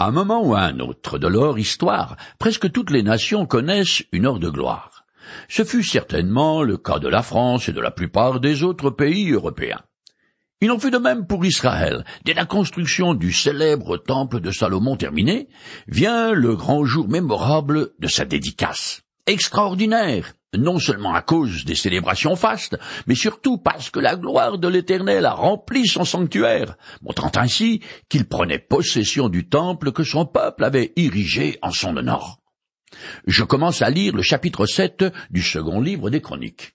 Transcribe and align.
À 0.00 0.06
un 0.06 0.12
moment 0.12 0.42
ou 0.42 0.54
à 0.54 0.60
un 0.60 0.80
autre 0.80 1.18
de 1.18 1.26
leur 1.26 1.58
histoire, 1.58 2.16
presque 2.38 2.72
toutes 2.72 2.90
les 2.90 3.02
nations 3.02 3.44
connaissent 3.44 4.02
une 4.12 4.24
heure 4.24 4.38
de 4.38 4.48
gloire. 4.48 5.04
Ce 5.46 5.62
fut 5.62 5.82
certainement 5.82 6.62
le 6.62 6.78
cas 6.78 6.98
de 6.98 7.06
la 7.06 7.20
France 7.20 7.68
et 7.68 7.74
de 7.74 7.82
la 7.82 7.90
plupart 7.90 8.40
des 8.40 8.62
autres 8.62 8.88
pays 8.88 9.30
européens. 9.30 9.82
Il 10.62 10.70
en 10.70 10.78
fut 10.78 10.90
de 10.90 10.96
même 10.96 11.26
pour 11.26 11.44
Israël. 11.44 12.06
Dès 12.24 12.32
la 12.32 12.46
construction 12.46 13.12
du 13.12 13.30
célèbre 13.30 13.98
temple 13.98 14.40
de 14.40 14.50
Salomon 14.50 14.96
terminé, 14.96 15.48
vient 15.86 16.32
le 16.32 16.56
grand 16.56 16.86
jour 16.86 17.06
mémorable 17.06 17.90
de 17.98 18.08
sa 18.08 18.24
dédicace. 18.24 19.02
Extraordinaire, 19.26 20.32
non 20.56 20.78
seulement 20.78 21.14
à 21.14 21.22
cause 21.22 21.64
des 21.64 21.74
célébrations 21.74 22.36
fastes, 22.36 22.76
mais 23.06 23.14
surtout 23.14 23.58
parce 23.58 23.90
que 23.90 24.00
la 24.00 24.16
gloire 24.16 24.58
de 24.58 24.68
l'Éternel 24.68 25.26
a 25.26 25.32
rempli 25.32 25.86
son 25.86 26.04
sanctuaire, 26.04 26.76
montrant 27.02 27.32
ainsi 27.36 27.80
qu'il 28.08 28.26
prenait 28.26 28.58
possession 28.58 29.28
du 29.28 29.48
temple 29.48 29.92
que 29.92 30.04
son 30.04 30.26
peuple 30.26 30.64
avait 30.64 30.92
érigé 30.96 31.58
en 31.62 31.70
son 31.70 31.96
honneur. 31.96 32.38
Je 33.26 33.44
commence 33.44 33.82
à 33.82 33.90
lire 33.90 34.14
le 34.14 34.22
chapitre 34.22 34.66
7 34.66 35.04
du 35.30 35.42
second 35.42 35.80
livre 35.80 36.10
des 36.10 36.20
Chroniques. 36.20 36.74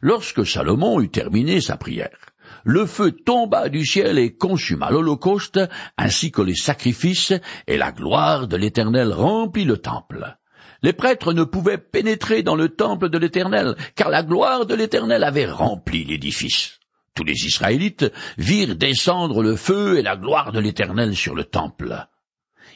Lorsque 0.00 0.44
Salomon 0.44 1.00
eut 1.00 1.10
terminé 1.10 1.60
sa 1.60 1.76
prière, 1.76 2.34
le 2.64 2.86
feu 2.86 3.12
tomba 3.12 3.68
du 3.68 3.84
ciel 3.84 4.18
et 4.18 4.34
consuma 4.34 4.90
l'Holocauste, 4.90 5.60
ainsi 5.96 6.32
que 6.32 6.42
les 6.42 6.56
sacrifices, 6.56 7.34
et 7.66 7.76
la 7.76 7.92
gloire 7.92 8.48
de 8.48 8.56
l'Éternel 8.56 9.12
remplit 9.12 9.64
le 9.64 9.76
temple. 9.76 10.38
Les 10.82 10.92
prêtres 10.92 11.32
ne 11.32 11.44
pouvaient 11.44 11.78
pénétrer 11.78 12.42
dans 12.42 12.54
le 12.54 12.68
temple 12.68 13.08
de 13.08 13.18
l'Éternel, 13.18 13.76
car 13.96 14.10
la 14.10 14.22
gloire 14.22 14.66
de 14.66 14.74
l'Éternel 14.74 15.24
avait 15.24 15.46
rempli 15.46 16.04
l'édifice. 16.04 16.78
Tous 17.14 17.24
les 17.24 17.46
Israélites 17.46 18.12
virent 18.36 18.76
descendre 18.76 19.42
le 19.42 19.56
feu 19.56 19.98
et 19.98 20.02
la 20.02 20.16
gloire 20.16 20.52
de 20.52 20.60
l'Éternel 20.60 21.16
sur 21.16 21.34
le 21.34 21.44
temple. 21.44 22.06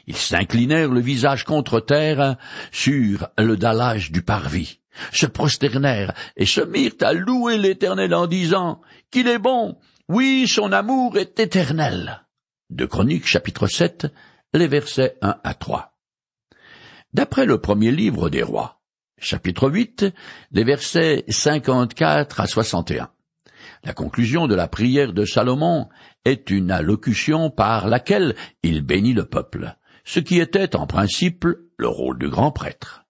Ils 0.05 0.17
s'inclinèrent 0.17 0.91
le 0.91 0.99
visage 0.99 1.45
contre 1.45 1.79
terre 1.79 2.35
sur 2.71 3.29
le 3.37 3.55
dallage 3.55 4.11
du 4.11 4.21
parvis, 4.21 4.79
se 5.13 5.25
prosternèrent 5.27 6.13
et 6.35 6.45
se 6.45 6.59
mirent 6.59 6.97
à 7.01 7.13
louer 7.13 7.57
l'Éternel 7.57 8.13
en 8.13 8.27
disant 8.27 8.81
qu'il 9.11 9.29
est 9.29 9.39
bon, 9.39 9.77
oui, 10.09 10.45
son 10.47 10.73
amour 10.73 11.17
est 11.17 11.39
éternel. 11.39 12.25
De 12.69 12.85
Chroniques 12.85 13.27
chapitre 13.27 13.67
7, 13.67 14.07
les 14.53 14.67
versets 14.67 15.15
1 15.21 15.37
à 15.41 15.53
3. 15.53 15.92
D'après 17.13 17.45
le 17.45 17.59
premier 17.59 17.91
livre 17.91 18.29
des 18.29 18.43
rois, 18.43 18.81
chapitre 19.19 19.69
8, 19.69 20.05
les 20.51 20.63
versets 20.63 21.25
54 21.27 22.39
à 22.39 22.47
61. 22.47 23.09
La 23.83 23.93
conclusion 23.93 24.47
de 24.47 24.55
la 24.55 24.67
prière 24.67 25.13
de 25.13 25.25
Salomon 25.25 25.89
est 26.25 26.49
une 26.49 26.71
allocution 26.71 27.49
par 27.49 27.87
laquelle 27.87 28.35
il 28.63 28.81
bénit 28.81 29.13
le 29.13 29.25
peuple 29.25 29.75
ce 30.03 30.19
qui 30.19 30.39
était 30.39 30.75
en 30.75 30.87
principe 30.87 31.45
le 31.77 31.87
rôle 31.87 32.19
du 32.19 32.29
grand 32.29 32.51
prêtre. 32.51 33.02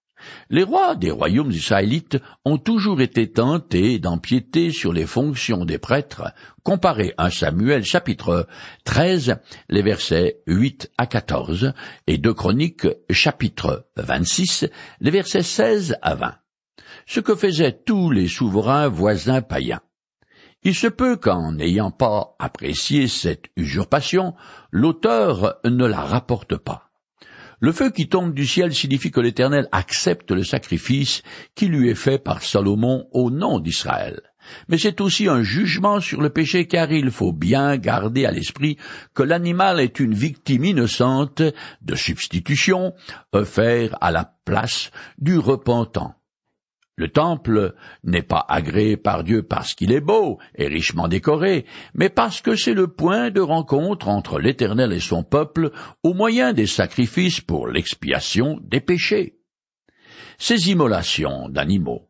Les 0.49 0.63
rois 0.63 0.95
des 0.95 1.11
royaumes 1.11 1.51
israélites 1.51 2.17
ont 2.45 2.57
toujours 2.57 3.01
été 3.01 3.31
tentés 3.31 3.99
d'empiéter 3.99 4.71
sur 4.71 4.93
les 4.93 5.05
fonctions 5.05 5.65
des 5.65 5.77
prêtres, 5.77 6.33
comparé 6.63 7.13
à 7.17 7.29
Samuel 7.29 7.83
chapitre 7.83 8.47
13, 8.85 9.37
les 9.69 9.81
versets 9.81 10.41
8 10.47 10.91
à 10.97 11.07
14, 11.07 11.73
et 12.07 12.17
de 12.17 12.31
Chroniques 12.31 12.87
chapitre 13.09 13.87
26, 13.97 14.65
les 15.01 15.11
versets 15.11 15.43
16 15.43 15.97
à 16.01 16.15
20. 16.15 16.35
Ce 17.05 17.19
que 17.19 17.35
faisaient 17.35 17.81
tous 17.85 18.11
les 18.11 18.27
souverains 18.27 18.87
voisins 18.87 19.41
païens. 19.41 19.81
Il 20.65 20.75
se 20.75 20.87
peut 20.87 21.17
qu'en 21.17 21.51
n'ayant 21.51 21.91
pas 21.91 22.35
apprécié 22.39 23.09
cette 23.09 23.45
usurpation, 23.57 24.33
l'auteur 24.71 25.57
ne 25.65 25.85
la 25.85 26.01
rapporte 26.01 26.55
pas. 26.55 26.82
Le 27.63 27.71
feu 27.71 27.91
qui 27.91 28.09
tombe 28.09 28.33
du 28.33 28.45
ciel 28.45 28.73
signifie 28.73 29.09
que 29.09 29.21
l'Éternel 29.21 29.69
accepte 29.71 30.31
le 30.31 30.43
sacrifice 30.43 31.23
qui 31.55 31.67
lui 31.67 31.89
est 31.89 31.95
fait 31.95 32.17
par 32.17 32.43
Salomon 32.43 33.07
au 33.13 33.31
nom 33.31 33.59
d'Israël. 33.59 34.19
Mais 34.67 34.77
c'est 34.77 34.99
aussi 34.99 35.29
un 35.29 35.43
jugement 35.43 36.01
sur 36.01 36.19
le 36.19 36.29
péché 36.29 36.67
car 36.67 36.91
il 36.91 37.09
faut 37.09 37.31
bien 37.31 37.77
garder 37.77 38.25
à 38.25 38.31
l'esprit 38.31 38.75
que 39.13 39.23
l'animal 39.23 39.79
est 39.79 40.01
une 40.01 40.13
victime 40.13 40.65
innocente 40.65 41.41
de 41.81 41.95
substitution 41.95 42.95
offerte 43.31 43.93
à 44.01 44.11
la 44.11 44.33
place 44.43 44.91
du 45.17 45.37
repentant. 45.37 46.15
Le 46.95 47.09
temple 47.09 47.73
n'est 48.03 48.21
pas 48.21 48.45
agréé 48.47 48.97
par 48.97 49.23
Dieu 49.23 49.41
parce 49.41 49.73
qu'il 49.73 49.91
est 49.91 50.01
beau 50.01 50.37
et 50.55 50.67
richement 50.67 51.07
décoré, 51.07 51.65
mais 51.95 52.09
parce 52.09 52.41
que 52.41 52.55
c'est 52.55 52.75
le 52.75 52.87
point 52.87 53.31
de 53.31 53.41
rencontre 53.41 54.09
entre 54.09 54.39
l'Éternel 54.39 54.93
et 54.93 54.99
son 54.99 55.23
peuple 55.23 55.71
au 56.03 56.13
moyen 56.13 56.53
des 56.53 56.67
sacrifices 56.67 57.41
pour 57.41 57.67
l'expiation 57.67 58.59
des 58.61 58.79
péchés. 58.79 59.39
Ces 60.37 60.69
immolations 60.69 61.49
d'animaux 61.49 62.09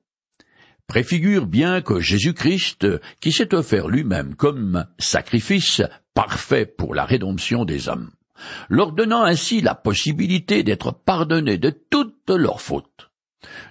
préfigurent 0.88 1.48
bien 1.48 1.82
que 1.82 2.02
Jésus-Christ, 2.02 2.86
qui 3.22 3.32
s'est 3.32 3.56
offert 3.56 3.88
lui-même 3.88 4.36
comme 4.36 4.86
sacrifice 5.00 5.82
parfait 6.14 6.66
pour 6.66 6.94
la 6.94 7.06
rédemption 7.06 7.64
des 7.64 7.88
hommes, 7.88 8.12
leur 8.68 8.92
donnant 8.92 9.24
ainsi 9.24 9.62
la 9.62 9.76
possibilité 9.76 10.64
d'être 10.64 10.92
pardonnés 10.92 11.58
de 11.58 11.70
toutes 11.70 12.30
leurs 12.30 12.60
fautes. 12.60 13.13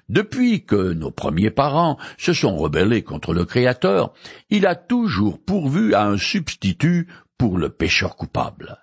Depuis 0.09 0.65
que 0.65 0.93
nos 0.93 1.11
premiers 1.11 1.51
parents 1.51 1.99
se 2.19 2.33
sont 2.33 2.57
rebellés 2.57 3.03
contre 3.03 3.33
le 3.33 3.45
Créateur, 3.45 4.13
il 4.51 4.67
a 4.67 4.75
toujours 4.75 5.43
pourvu 5.43 5.95
à 5.95 6.05
un 6.05 6.19
substitut 6.19 7.09
pour 7.39 7.59
le 7.59 7.71
pécheur 7.71 8.17
coupable. 8.17 8.79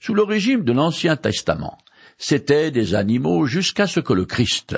Sous 0.00 0.14
le 0.14 0.22
régime 0.22 0.64
de 0.64 0.72
l'Ancien 0.72 1.16
Testament, 1.16 1.78
c'étaient 2.18 2.70
des 2.70 2.94
animaux 2.94 3.46
jusqu'à 3.46 3.86
ce 3.86 4.00
que 4.00 4.12
le 4.12 4.24
Christ, 4.24 4.76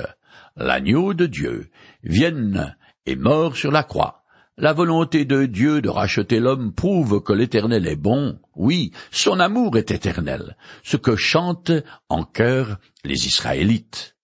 l'agneau 0.55 1.13
de 1.13 1.25
Dieu, 1.25 1.69
vienne 2.03 2.75
et 3.05 3.15
meure 3.15 3.55
sur 3.55 3.71
la 3.71 3.83
croix. 3.83 4.23
La 4.57 4.71
volonté 4.71 5.25
de 5.25 5.45
Dieu 5.45 5.81
de 5.81 5.89
racheter 5.89 6.39
l'homme 6.39 6.73
prouve 6.73 7.21
que 7.21 7.33
l'Éternel 7.33 7.87
est 7.87 7.97
bon, 7.97 8.39
oui, 8.55 8.91
son 9.11 9.39
amour 9.41 9.77
est 9.77 9.91
éternel, 9.91 10.55
ce 10.81 10.95
que 10.95 11.17
chantent 11.17 11.73
en 12.07 12.23
chœur 12.23 12.77
les 13.03 13.27
Israélites 13.27 14.14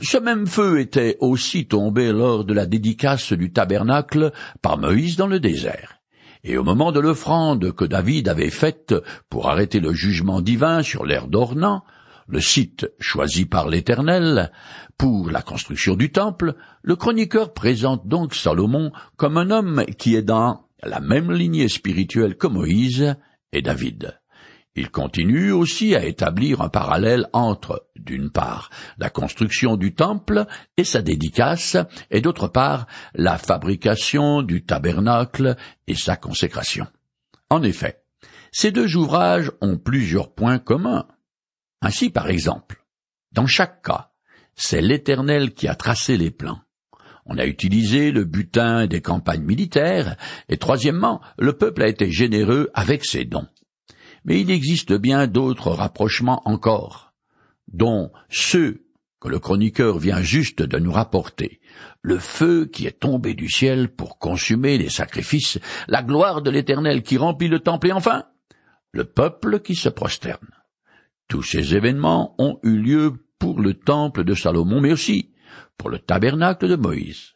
ce 0.00 0.18
même 0.18 0.46
feu 0.46 0.80
était 0.80 1.16
aussi 1.20 1.66
tombé 1.66 2.12
lors 2.12 2.44
de 2.44 2.54
la 2.54 2.66
dédicace 2.66 3.32
du 3.32 3.52
tabernacle 3.52 4.32
par 4.60 4.78
Moïse 4.78 5.16
dans 5.16 5.26
le 5.26 5.40
désert. 5.40 5.98
Et 6.44 6.56
au 6.56 6.64
moment 6.64 6.92
de 6.92 7.00
l'offrande 7.00 7.72
que 7.72 7.84
David 7.84 8.28
avait 8.28 8.50
faite 8.50 8.94
pour 9.28 9.48
arrêter 9.48 9.80
le 9.80 9.92
jugement 9.92 10.40
divin 10.40 10.82
sur 10.82 11.04
l'air 11.04 11.28
d'Ornan, 11.28 11.82
le 12.28 12.40
site 12.40 12.90
choisi 12.98 13.44
par 13.44 13.68
l'Éternel 13.68 14.52
pour 14.98 15.30
la 15.30 15.42
construction 15.42 15.96
du 15.96 16.12
temple, 16.12 16.54
le 16.82 16.96
chroniqueur 16.96 17.52
présente 17.52 18.06
donc 18.06 18.34
Salomon 18.34 18.92
comme 19.16 19.36
un 19.36 19.50
homme 19.50 19.84
qui 19.98 20.14
est 20.14 20.22
dans 20.22 20.66
la 20.82 21.00
même 21.00 21.32
lignée 21.32 21.68
spirituelle 21.68 22.36
que 22.36 22.46
Moïse 22.46 23.16
et 23.52 23.62
David. 23.62 24.21
Il 24.74 24.90
continue 24.90 25.52
aussi 25.52 25.94
à 25.94 26.04
établir 26.04 26.62
un 26.62 26.70
parallèle 26.70 27.28
entre, 27.34 27.88
d'une 27.96 28.30
part, 28.30 28.70
la 28.96 29.10
construction 29.10 29.76
du 29.76 29.94
temple 29.94 30.46
et 30.78 30.84
sa 30.84 31.02
dédicace, 31.02 31.76
et 32.10 32.22
d'autre 32.22 32.48
part, 32.48 32.86
la 33.14 33.36
fabrication 33.36 34.40
du 34.40 34.64
tabernacle 34.64 35.56
et 35.86 35.94
sa 35.94 36.16
consécration. 36.16 36.86
En 37.50 37.62
effet, 37.62 38.02
ces 38.50 38.70
deux 38.70 38.96
ouvrages 38.96 39.50
ont 39.60 39.76
plusieurs 39.76 40.32
points 40.32 40.58
communs. 40.58 41.06
Ainsi, 41.82 42.08
par 42.08 42.28
exemple, 42.28 42.82
dans 43.32 43.46
chaque 43.46 43.82
cas, 43.82 44.12
c'est 44.54 44.80
l'Éternel 44.80 45.52
qui 45.52 45.68
a 45.68 45.74
tracé 45.74 46.16
les 46.16 46.30
plans. 46.30 46.60
On 47.26 47.38
a 47.38 47.46
utilisé 47.46 48.10
le 48.10 48.24
butin 48.24 48.86
des 48.86 49.00
campagnes 49.00 49.44
militaires, 49.44 50.16
et 50.48 50.56
troisièmement, 50.56 51.20
le 51.38 51.52
peuple 51.52 51.82
a 51.82 51.88
été 51.88 52.10
généreux 52.10 52.70
avec 52.74 53.04
ses 53.04 53.24
dons. 53.24 53.46
Mais 54.24 54.40
il 54.40 54.50
existe 54.50 54.92
bien 54.92 55.26
d'autres 55.26 55.70
rapprochements 55.70 56.42
encore, 56.44 57.12
dont 57.68 58.12
ceux 58.28 58.86
que 59.20 59.28
le 59.28 59.38
chroniqueur 59.38 59.98
vient 59.98 60.20
juste 60.20 60.62
de 60.62 60.78
nous 60.78 60.90
rapporter, 60.90 61.60
le 62.02 62.18
feu 62.18 62.66
qui 62.66 62.86
est 62.86 62.98
tombé 62.98 63.34
du 63.34 63.48
ciel 63.48 63.88
pour 63.88 64.18
consumer 64.18 64.78
les 64.78 64.90
sacrifices, 64.90 65.58
la 65.86 66.02
gloire 66.02 66.42
de 66.42 66.50
l'Éternel 66.50 67.02
qui 67.02 67.16
remplit 67.16 67.48
le 67.48 67.60
temple 67.60 67.88
et 67.88 67.92
enfin 67.92 68.24
le 68.92 69.04
peuple 69.04 69.60
qui 69.60 69.74
se 69.74 69.88
prosterne. 69.88 70.50
Tous 71.28 71.42
ces 71.42 71.74
événements 71.74 72.34
ont 72.38 72.58
eu 72.62 72.76
lieu 72.76 73.24
pour 73.38 73.60
le 73.60 73.74
temple 73.74 74.24
de 74.24 74.34
Salomon, 74.34 74.80
mais 74.80 74.92
aussi 74.92 75.32
pour 75.78 75.88
le 75.88 75.98
tabernacle 75.98 76.68
de 76.68 76.76
Moïse. 76.76 77.32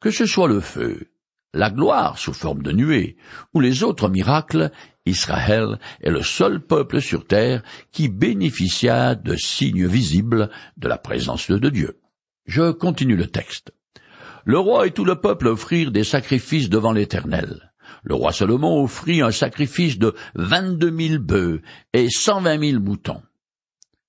Que 0.00 0.10
ce 0.10 0.26
soit 0.26 0.48
le 0.48 0.60
feu, 0.60 1.10
la 1.52 1.70
gloire 1.70 2.18
sous 2.18 2.32
forme 2.32 2.62
de 2.62 2.72
nuée, 2.72 3.16
ou 3.52 3.60
les 3.60 3.82
autres 3.82 4.08
miracles, 4.08 4.70
Israël 5.06 5.78
est 6.00 6.10
le 6.10 6.22
seul 6.22 6.60
peuple 6.60 7.00
sur 7.00 7.26
terre 7.26 7.62
qui 7.90 8.08
bénéficia 8.08 9.14
de 9.14 9.34
signes 9.36 9.86
visibles 9.86 10.50
de 10.76 10.88
la 10.88 10.98
présence 10.98 11.50
de 11.50 11.68
Dieu. 11.68 11.98
Je 12.46 12.70
continue 12.70 13.16
le 13.16 13.26
texte. 13.26 13.72
Le 14.44 14.58
roi 14.58 14.86
et 14.86 14.90
tout 14.90 15.04
le 15.04 15.20
peuple 15.20 15.48
offrirent 15.48 15.92
des 15.92 16.04
sacrifices 16.04 16.68
devant 16.68 16.92
l'Éternel. 16.92 17.72
Le 18.04 18.14
roi 18.14 18.32
Salomon 18.32 18.82
offrit 18.82 19.22
un 19.22 19.30
sacrifice 19.30 19.98
de 19.98 20.14
vingt-deux 20.34 20.90
mille 20.90 21.18
bœufs 21.18 21.62
et 21.92 22.08
cent 22.10 22.40
vingt 22.40 22.58
mille 22.58 22.80
moutons. 22.80 23.22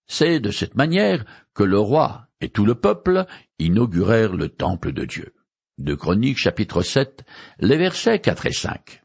C'est 0.07 0.39
de 0.39 0.51
cette 0.51 0.75
manière 0.75 1.23
que 1.53 1.63
le 1.63 1.79
roi 1.79 2.27
et 2.41 2.49
tout 2.49 2.65
le 2.65 2.75
peuple 2.75 3.25
inaugurèrent 3.59 4.33
le 4.35 4.49
temple 4.49 4.91
de 4.91 5.05
Dieu. 5.05 5.33
De 5.77 5.95
Chroniques 5.95 6.37
chapitre 6.37 6.81
7, 6.81 7.23
les 7.59 7.77
versets 7.77 8.19
4 8.19 8.45
et 8.47 8.51
5. 8.51 9.02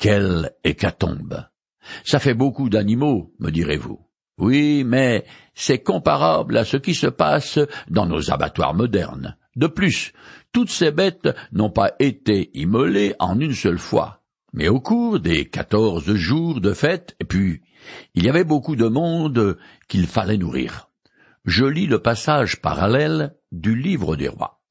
Quelle 0.00 0.52
hécatombe! 0.64 1.44
Ça 2.04 2.20
fait 2.20 2.32
beaucoup 2.32 2.70
d'animaux, 2.70 3.34
me 3.38 3.50
direz-vous. 3.50 4.00
Oui, 4.38 4.82
mais 4.82 5.26
c'est 5.52 5.80
comparable 5.80 6.56
à 6.56 6.64
ce 6.64 6.78
qui 6.78 6.94
se 6.94 7.06
passe 7.06 7.58
dans 7.90 8.06
nos 8.06 8.30
abattoirs 8.30 8.72
modernes. 8.72 9.36
De 9.56 9.66
plus, 9.66 10.14
toutes 10.52 10.70
ces 10.70 10.90
bêtes 10.90 11.28
n'ont 11.52 11.68
pas 11.68 11.92
été 11.98 12.50
immolées 12.54 13.14
en 13.18 13.38
une 13.38 13.52
seule 13.52 13.78
fois, 13.78 14.22
mais 14.54 14.68
au 14.68 14.80
cours 14.80 15.20
des 15.20 15.44
quatorze 15.50 16.14
jours 16.14 16.62
de 16.62 16.72
fête, 16.72 17.14
et 17.20 17.26
puis 17.26 17.60
il 18.14 18.24
y 18.24 18.30
avait 18.30 18.44
beaucoup 18.44 18.76
de 18.76 18.88
monde 18.88 19.58
qu'il 19.86 20.06
fallait 20.06 20.38
nourrir. 20.38 20.88
Je 21.44 21.66
lis 21.66 21.86
le 21.86 21.98
passage 21.98 22.62
parallèle 22.62 23.34
du 23.52 23.76
livre 23.76 24.16
des 24.16 24.28
rois. 24.28 24.62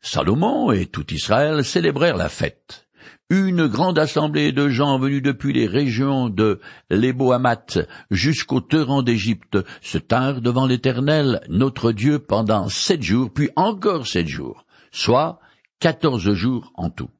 Salomon 0.00 0.72
et 0.72 0.86
tout 0.86 1.12
Israël 1.12 1.66
célébrèrent 1.66 2.16
la 2.16 2.30
fête. 2.30 2.86
Une 3.28 3.66
grande 3.66 3.98
assemblée 3.98 4.52
de 4.52 4.68
gens 4.68 4.98
venus 4.98 5.22
depuis 5.22 5.52
les 5.52 5.66
régions 5.66 6.28
de 6.28 6.60
l'Eboamat 6.90 7.78
jusqu'au 8.10 8.60
torrent 8.60 9.02
d'Égypte 9.02 9.58
se 9.80 9.98
tinrent 9.98 10.40
devant 10.40 10.66
l'Éternel, 10.66 11.40
notre 11.48 11.92
Dieu, 11.92 12.18
pendant 12.18 12.68
sept 12.68 13.02
jours, 13.02 13.32
puis 13.32 13.50
encore 13.56 14.06
sept 14.06 14.26
jours, 14.26 14.64
soit 14.90 15.40
quatorze 15.78 16.32
jours 16.32 16.72
en 16.74 16.90
tout. 16.90 17.10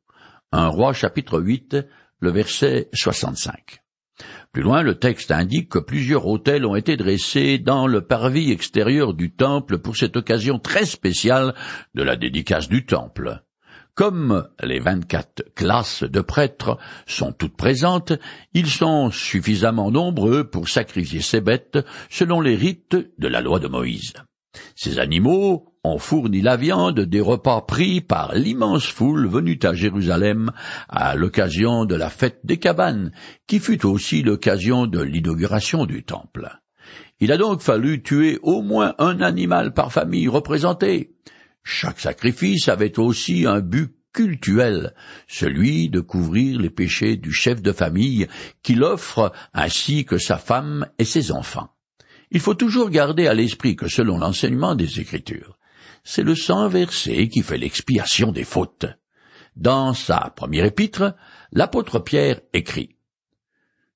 Un 0.52 0.68
roi 0.68 0.92
chapitre 0.92 1.40
8, 1.40 1.76
le 2.20 2.30
verset 2.30 2.88
65. 2.92 3.80
Plus 4.52 4.62
loin, 4.62 4.82
le 4.82 4.96
texte 4.98 5.30
indique 5.30 5.68
que 5.68 5.78
plusieurs 5.78 6.26
autels 6.26 6.66
ont 6.66 6.74
été 6.74 6.96
dressés 6.96 7.58
dans 7.58 7.86
le 7.86 8.00
parvis 8.00 8.50
extérieur 8.50 9.14
du 9.14 9.30
temple 9.30 9.78
pour 9.78 9.96
cette 9.96 10.16
occasion 10.16 10.58
très 10.58 10.84
spéciale 10.84 11.54
de 11.94 12.02
la 12.02 12.16
dédicace 12.16 12.68
du 12.68 12.84
temple. 12.84 13.42
Comme 13.94 14.48
les 14.62 14.78
vingt-quatre 14.78 15.42
classes 15.54 16.04
de 16.04 16.20
prêtres 16.20 16.78
sont 17.06 17.32
toutes 17.32 17.56
présentes, 17.56 18.12
ils 18.54 18.68
sont 18.68 19.10
suffisamment 19.10 19.90
nombreux 19.90 20.44
pour 20.44 20.68
sacrifier 20.68 21.20
ces 21.20 21.40
bêtes 21.40 21.78
selon 22.08 22.40
les 22.40 22.56
rites 22.56 22.96
de 23.18 23.28
la 23.28 23.40
loi 23.40 23.58
de 23.58 23.68
Moïse. 23.68 24.14
Ces 24.74 24.98
animaux 24.98 25.74
ont 25.84 25.98
fourni 25.98 26.42
la 26.42 26.56
viande 26.56 27.00
des 27.00 27.20
repas 27.20 27.62
pris 27.62 28.00
par 28.00 28.34
l'immense 28.34 28.86
foule 28.86 29.26
venue 29.26 29.58
à 29.62 29.74
Jérusalem 29.74 30.50
à 30.88 31.14
l'occasion 31.14 31.84
de 31.84 31.94
la 31.94 32.10
fête 32.10 32.40
des 32.44 32.58
cabanes, 32.58 33.12
qui 33.46 33.60
fut 33.60 33.86
aussi 33.86 34.22
l'occasion 34.22 34.86
de 34.86 35.00
l'inauguration 35.00 35.86
du 35.86 36.02
temple. 36.04 36.50
Il 37.20 37.32
a 37.32 37.36
donc 37.36 37.60
fallu 37.60 38.02
tuer 38.02 38.38
au 38.42 38.62
moins 38.62 38.94
un 38.98 39.20
animal 39.20 39.72
par 39.72 39.92
famille 39.92 40.28
représentée. 40.28 41.14
Chaque 41.62 42.00
sacrifice 42.00 42.68
avait 42.68 42.98
aussi 42.98 43.46
un 43.46 43.60
but 43.60 43.94
cultuel, 44.12 44.94
celui 45.28 45.88
de 45.88 46.00
couvrir 46.00 46.60
les 46.60 46.70
péchés 46.70 47.16
du 47.16 47.32
chef 47.32 47.62
de 47.62 47.72
famille 47.72 48.26
qu'il 48.62 48.82
offre 48.82 49.32
ainsi 49.52 50.04
que 50.04 50.18
sa 50.18 50.36
femme 50.36 50.86
et 50.98 51.04
ses 51.04 51.32
enfants. 51.32 51.70
Il 52.30 52.40
faut 52.40 52.54
toujours 52.54 52.90
garder 52.90 53.26
à 53.26 53.34
l'esprit 53.34 53.76
que 53.76 53.88
selon 53.88 54.18
l'enseignement 54.18 54.74
des 54.74 55.00
Écritures, 55.00 55.58
c'est 56.04 56.22
le 56.22 56.34
sang 56.34 56.68
versé 56.68 57.28
qui 57.28 57.42
fait 57.42 57.58
l'expiation 57.58 58.32
des 58.32 58.44
fautes. 58.44 58.86
Dans 59.56 59.94
sa 59.94 60.32
première 60.34 60.64
épître, 60.64 61.14
l'apôtre 61.52 61.98
Pierre 61.98 62.40
écrit 62.52 62.96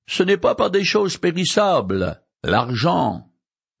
Ce 0.05 0.21
n'est 0.21 0.37
pas 0.37 0.55
par 0.55 0.69
des 0.69 0.83
choses 0.83 1.17
périssables, 1.17 2.21
l'argent 2.43 3.31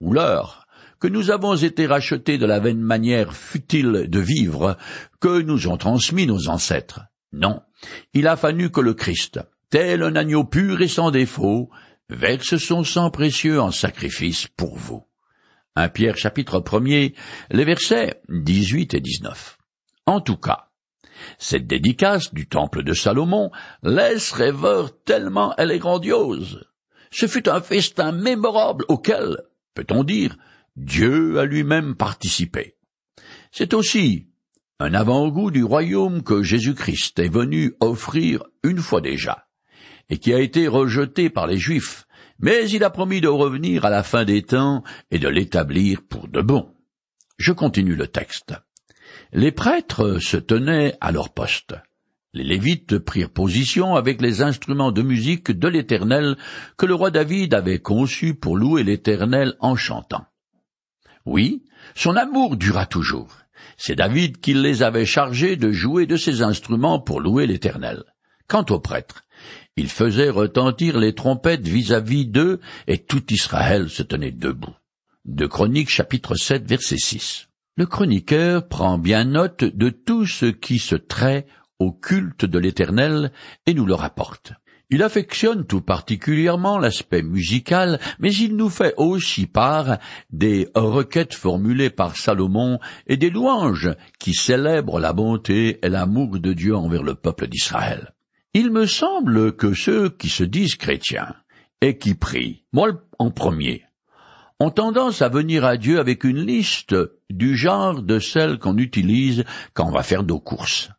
ou 0.01 0.13
l'or, 0.13 0.64
que 1.05 1.11
nous 1.11 1.29
avons 1.29 1.55
été 1.55 1.85
rachetés 1.85 2.39
de 2.39 2.47
la 2.47 2.59
vaine 2.59 2.81
manière 2.81 3.35
futile 3.35 4.07
de 4.09 4.19
vivre 4.19 4.75
que 5.19 5.39
nous 5.39 5.67
ont 5.67 5.77
transmis 5.77 6.25
nos 6.25 6.49
ancêtres. 6.49 7.01
Non, 7.31 7.61
il 8.15 8.27
a 8.27 8.35
fallu 8.35 8.71
que 8.71 8.81
le 8.81 8.95
Christ, 8.95 9.39
tel 9.69 10.01
un 10.01 10.15
agneau 10.15 10.45
pur 10.45 10.81
et 10.81 10.87
sans 10.87 11.11
défaut, 11.11 11.69
verse 12.09 12.57
son 12.57 12.83
sang 12.83 13.11
précieux 13.11 13.61
en 13.61 13.69
sacrifice 13.69 14.47
pour 14.57 14.79
vous. 14.79 15.05
1 15.75 15.89
Pierre 15.89 16.17
chapitre 16.17 16.63
1 16.73 16.79
les 17.51 17.65
versets 17.65 18.19
18 18.29 18.95
et 18.95 18.99
19. 18.99 19.59
En 20.07 20.21
tout 20.21 20.37
cas, 20.37 20.69
cette 21.37 21.67
dédicace 21.67 22.33
du 22.33 22.47
temple 22.47 22.81
de 22.81 22.95
Salomon 22.95 23.51
laisse 23.83 24.31
rêveur 24.31 24.89
tellement 25.03 25.53
elle 25.59 25.69
est 25.69 25.77
grandiose. 25.77 26.65
Ce 27.11 27.27
fut 27.27 27.47
un 27.47 27.61
festin 27.61 28.11
mémorable 28.11 28.85
auquel, 28.87 29.37
peut-on 29.75 30.03
dire, 30.03 30.35
Dieu 30.75 31.39
a 31.39 31.45
lui-même 31.45 31.95
participé. 31.95 32.75
C'est 33.51 33.73
aussi 33.73 34.27
un 34.79 34.93
avant-goût 34.93 35.51
du 35.51 35.63
royaume 35.63 36.21
que 36.21 36.43
Jésus-Christ 36.43 37.17
est 37.19 37.29
venu 37.29 37.75
offrir 37.79 38.43
une 38.63 38.79
fois 38.79 38.99
déjà, 38.99 39.47
et 40.09 40.17
qui 40.17 40.33
a 40.33 40.39
été 40.39 40.67
rejeté 40.67 41.29
par 41.29 41.47
les 41.47 41.57
Juifs, 41.57 42.05
mais 42.39 42.69
il 42.69 42.83
a 42.83 42.89
promis 42.89 43.21
de 43.21 43.29
revenir 43.29 43.85
à 43.85 43.89
la 43.89 44.03
fin 44.03 44.25
des 44.25 44.41
temps 44.41 44.83
et 45.11 45.19
de 45.19 45.29
l'établir 45.29 46.01
pour 46.01 46.27
de 46.27 46.41
bon. 46.41 46.73
Je 47.37 47.53
continue 47.53 47.95
le 47.95 48.07
texte. 48.07 48.53
Les 49.31 49.53
prêtres 49.53 50.19
se 50.19 50.35
tenaient 50.35 50.97
à 50.99 51.13
leur 51.13 51.33
poste. 51.33 51.75
Les 52.33 52.43
Lévites 52.43 52.99
prirent 52.99 53.29
position 53.29 53.95
avec 53.95 54.21
les 54.21 54.41
instruments 54.41 54.91
de 54.91 55.01
musique 55.01 55.51
de 55.51 55.69
l'Éternel 55.69 56.35
que 56.77 56.85
le 56.85 56.95
roi 56.95 57.11
David 57.11 57.53
avait 57.53 57.79
conçus 57.79 58.33
pour 58.33 58.57
louer 58.57 58.83
l'Éternel 58.83 59.53
en 59.61 59.77
chantant. 59.77 60.25
Oui, 61.25 61.63
son 61.95 62.15
amour 62.15 62.55
dura 62.55 62.85
toujours. 62.85 63.29
C'est 63.77 63.95
David 63.95 64.39
qui 64.39 64.53
les 64.53 64.83
avait 64.83 65.05
chargés 65.05 65.55
de 65.55 65.71
jouer 65.71 66.05
de 66.05 66.17
ces 66.17 66.41
instruments 66.41 66.99
pour 66.99 67.19
louer 67.19 67.47
l'Éternel. 67.47 68.03
Quant 68.47 68.65
aux 68.69 68.79
prêtres, 68.79 69.23
il 69.75 69.89
faisait 69.89 70.29
retentir 70.29 70.97
les 70.99 71.13
trompettes 71.13 71.67
vis-à-vis 71.67 72.27
d'eux, 72.27 72.59
et 72.87 72.99
tout 72.99 73.33
Israël 73.33 73.89
se 73.89 74.03
tenait 74.03 74.31
debout. 74.31 74.75
De 75.25 75.47
Chroniques 75.47 75.89
chapitre 75.89 76.35
7 76.35 76.65
verset 76.67 76.97
6. 76.97 77.49
Le 77.75 77.85
chroniqueur 77.85 78.67
prend 78.67 78.97
bien 78.97 79.25
note 79.25 79.63
de 79.63 79.89
tout 79.89 80.25
ce 80.25 80.45
qui 80.45 80.79
se 80.79 80.95
trait 80.95 81.45
au 81.79 81.91
culte 81.91 82.45
de 82.45 82.59
l'Éternel 82.59 83.31
et 83.65 83.73
nous 83.73 83.85
le 83.85 83.95
rapporte. 83.95 84.53
Il 84.89 85.01
affectionne 85.01 85.65
tout 85.65 85.81
particulièrement 85.81 86.77
l'aspect 86.77 87.23
musical, 87.23 87.99
mais 88.19 88.33
il 88.33 88.55
nous 88.55 88.69
fait 88.69 88.93
aussi 88.97 89.47
part 89.47 89.97
des 90.29 90.69
requêtes 90.75 91.33
formulées 91.33 91.89
par 91.89 92.15
Salomon 92.15 92.79
et 93.07 93.17
des 93.17 93.31
louanges 93.31 93.89
qui 94.19 94.33
célèbrent 94.33 94.99
la 94.99 95.13
bonté 95.13 95.79
et 95.83 95.89
l'amour 95.89 96.39
de 96.39 96.53
Dieu 96.53 96.75
envers 96.75 97.03
le 97.03 97.15
peuple 97.15 97.47
d'Israël. 97.47 98.13
Il 98.53 98.71
me 98.71 98.85
semble 98.85 99.55
que 99.55 99.73
ceux 99.73 100.09
qui 100.09 100.29
se 100.29 100.43
disent 100.43 100.75
chrétiens 100.75 101.35
et 101.81 101.97
qui 101.97 102.13
prient, 102.13 102.63
moi 102.71 102.89
en 103.19 103.31
premier, 103.31 103.83
ont 104.59 104.69
tendance 104.69 105.21
à 105.21 105.29
venir 105.29 105.65
à 105.65 105.77
Dieu 105.77 105.99
avec 105.99 106.23
une 106.23 106.45
liste 106.45 106.95
du 107.29 107.57
genre 107.57 108.01
de 108.01 108.19
celle 108.19 108.59
qu'on 108.59 108.77
utilise 108.77 109.43
quand 109.73 109.87
on 109.87 109.91
va 109.91 110.03
faire 110.03 110.23
nos 110.23 110.39
courses. 110.39 110.89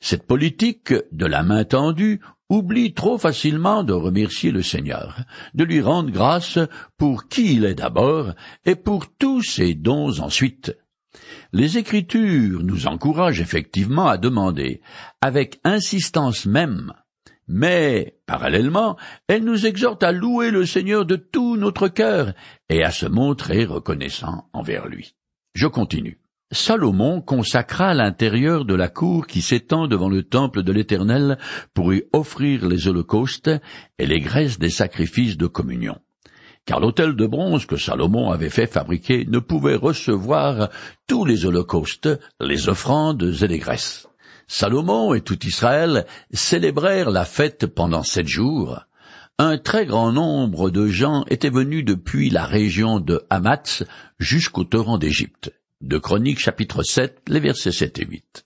Cette 0.00 0.26
politique 0.26 0.94
de 1.12 1.26
la 1.26 1.42
main 1.42 1.64
tendue 1.64 2.20
oublie 2.48 2.94
trop 2.94 3.18
facilement 3.18 3.82
de 3.84 3.92
remercier 3.92 4.50
le 4.50 4.62
Seigneur, 4.62 5.24
de 5.54 5.64
lui 5.64 5.80
rendre 5.80 6.10
grâce 6.10 6.58
pour 6.96 7.28
qui 7.28 7.54
il 7.54 7.64
est 7.64 7.74
d'abord 7.74 8.32
et 8.64 8.74
pour 8.74 9.06
tous 9.16 9.42
ses 9.42 9.74
dons 9.74 10.20
ensuite. 10.20 10.76
Les 11.52 11.78
Écritures 11.78 12.62
nous 12.62 12.86
encouragent 12.86 13.40
effectivement 13.40 14.06
à 14.06 14.18
demander, 14.18 14.80
avec 15.20 15.60
insistance 15.64 16.46
même, 16.46 16.92
mais, 17.48 18.18
parallèlement, 18.26 18.98
elles 19.26 19.42
nous 19.42 19.66
exhortent 19.66 20.02
à 20.02 20.12
louer 20.12 20.50
le 20.50 20.66
Seigneur 20.66 21.06
de 21.06 21.16
tout 21.16 21.56
notre 21.56 21.88
cœur 21.88 22.34
et 22.68 22.84
à 22.84 22.90
se 22.90 23.06
montrer 23.06 23.64
reconnaissant 23.64 24.48
envers 24.52 24.86
lui. 24.86 25.14
Je 25.54 25.66
continue. 25.66 26.20
Salomon 26.50 27.20
consacra 27.20 27.92
l'intérieur 27.92 28.64
de 28.64 28.74
la 28.74 28.88
cour 28.88 29.26
qui 29.26 29.42
s'étend 29.42 29.86
devant 29.86 30.08
le 30.08 30.22
temple 30.22 30.62
de 30.62 30.72
l'Éternel 30.72 31.38
pour 31.74 31.92
y 31.92 32.04
offrir 32.12 32.66
les 32.66 32.88
holocaustes 32.88 33.50
et 33.98 34.06
les 34.06 34.20
graisses 34.20 34.58
des 34.58 34.70
sacrifices 34.70 35.36
de 35.36 35.46
communion 35.46 35.98
car 36.68 36.80
l'autel 36.80 37.16
de 37.16 37.26
bronze 37.26 37.64
que 37.64 37.78
Salomon 37.78 38.30
avait 38.30 38.50
fait 38.50 38.66
fabriquer 38.66 39.24
ne 39.26 39.38
pouvait 39.38 39.74
recevoir 39.74 40.68
tous 41.06 41.24
les 41.24 41.46
holocaustes, 41.46 42.10
les 42.42 42.68
offrandes 42.68 43.34
et 43.40 43.48
les 43.48 43.58
graisses. 43.58 44.06
Salomon 44.48 45.14
et 45.14 45.22
tout 45.22 45.46
Israël 45.46 46.04
célébrèrent 46.30 47.10
la 47.10 47.24
fête 47.24 47.64
pendant 47.66 48.02
sept 48.02 48.28
jours. 48.28 48.80
Un 49.38 49.56
très 49.56 49.86
grand 49.86 50.12
nombre 50.12 50.68
de 50.68 50.88
gens 50.88 51.24
étaient 51.30 51.48
venus 51.48 51.86
depuis 51.86 52.28
la 52.28 52.44
région 52.44 53.00
de 53.00 53.22
Hamath 53.30 53.84
jusqu'au 54.18 54.64
torrent 54.64 54.98
d'Égypte. 54.98 55.50
De 55.80 55.96
Chroniques 55.96 56.40
chapitre 56.40 56.82
7, 56.82 57.22
les 57.28 57.38
versets 57.38 57.70
7 57.70 58.00
et 58.00 58.04
8. 58.04 58.44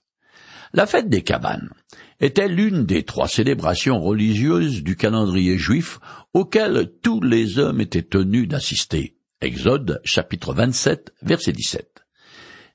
La 0.73 0.85
fête 0.85 1.09
des 1.09 1.23
cabanes 1.23 1.71
était 2.19 2.47
l'une 2.47 2.85
des 2.85 3.01
trois 3.01 3.27
célébrations 3.27 3.99
religieuses 3.99 4.83
du 4.83 4.95
calendrier 4.95 5.57
juif 5.57 5.99
auxquelles 6.35 6.91
tous 7.01 7.21
les 7.21 7.57
hommes 7.57 7.81
étaient 7.81 8.03
tenus 8.03 8.47
d'assister. 8.47 9.17
Exode 9.41 9.99
chapitre 10.05 10.53
27 10.53 11.11
verset 11.23 11.53
17. 11.53 12.05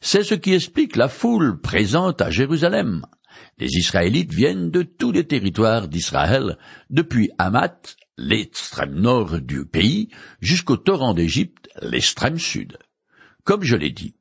C'est 0.00 0.24
ce 0.24 0.34
qui 0.34 0.54
explique 0.54 0.96
la 0.96 1.08
foule 1.08 1.60
présente 1.60 2.20
à 2.20 2.30
Jérusalem. 2.30 3.06
Les 3.58 3.76
Israélites 3.76 4.34
viennent 4.34 4.72
de 4.72 4.82
tous 4.82 5.12
les 5.12 5.24
territoires 5.24 5.86
d'Israël, 5.86 6.58
depuis 6.90 7.30
Hamath, 7.38 7.96
l'extrême 8.16 8.96
nord 8.96 9.40
du 9.40 9.64
pays, 9.66 10.08
jusqu'au 10.40 10.76
torrent 10.76 11.14
d'Égypte, 11.14 11.68
l'extrême 11.80 12.40
sud. 12.40 12.76
Comme 13.44 13.62
je 13.62 13.76
l'ai 13.76 13.90
dit, 13.92 14.17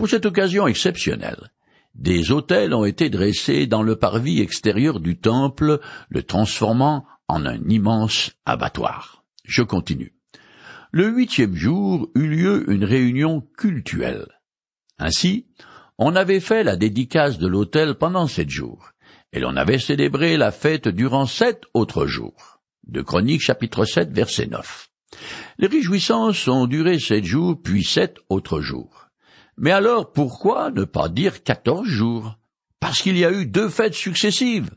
pour 0.00 0.08
cette 0.08 0.24
occasion 0.24 0.66
exceptionnelle, 0.66 1.50
des 1.94 2.32
autels 2.32 2.72
ont 2.72 2.86
été 2.86 3.10
dressés 3.10 3.66
dans 3.66 3.82
le 3.82 3.96
parvis 3.96 4.40
extérieur 4.40 4.98
du 4.98 5.18
temple, 5.18 5.78
le 6.08 6.22
transformant 6.22 7.04
en 7.28 7.44
un 7.44 7.60
immense 7.68 8.30
abattoir. 8.46 9.24
Je 9.44 9.62
continue. 9.62 10.14
Le 10.90 11.06
huitième 11.10 11.54
jour 11.54 12.08
eut 12.14 12.28
lieu 12.28 12.72
une 12.72 12.86
réunion 12.86 13.46
cultuelle. 13.58 14.26
Ainsi, 14.98 15.48
on 15.98 16.16
avait 16.16 16.40
fait 16.40 16.64
la 16.64 16.76
dédicace 16.76 17.36
de 17.36 17.46
l'autel 17.46 17.94
pendant 17.94 18.26
sept 18.26 18.48
jours, 18.48 18.92
et 19.34 19.38
l'on 19.38 19.54
avait 19.54 19.78
célébré 19.78 20.38
la 20.38 20.50
fête 20.50 20.88
durant 20.88 21.26
sept 21.26 21.64
autres 21.74 22.06
jours. 22.06 22.62
De 22.86 23.02
Chroniques 23.02 23.42
chapitre 23.42 23.84
7 23.84 24.12
verset 24.12 24.46
9. 24.46 24.88
Les 25.58 25.66
réjouissances 25.66 26.48
ont 26.48 26.66
duré 26.66 26.98
sept 26.98 27.24
jours 27.24 27.60
puis 27.62 27.84
sept 27.84 28.16
autres 28.30 28.62
jours. 28.62 29.09
Mais 29.60 29.72
alors 29.72 30.10
pourquoi 30.10 30.70
ne 30.70 30.84
pas 30.84 31.10
dire 31.10 31.42
quatorze 31.42 31.86
jours? 31.86 32.38
Parce 32.80 33.02
qu'il 33.02 33.18
y 33.18 33.26
a 33.26 33.30
eu 33.30 33.44
deux 33.44 33.68
fêtes 33.68 33.92
successives, 33.92 34.70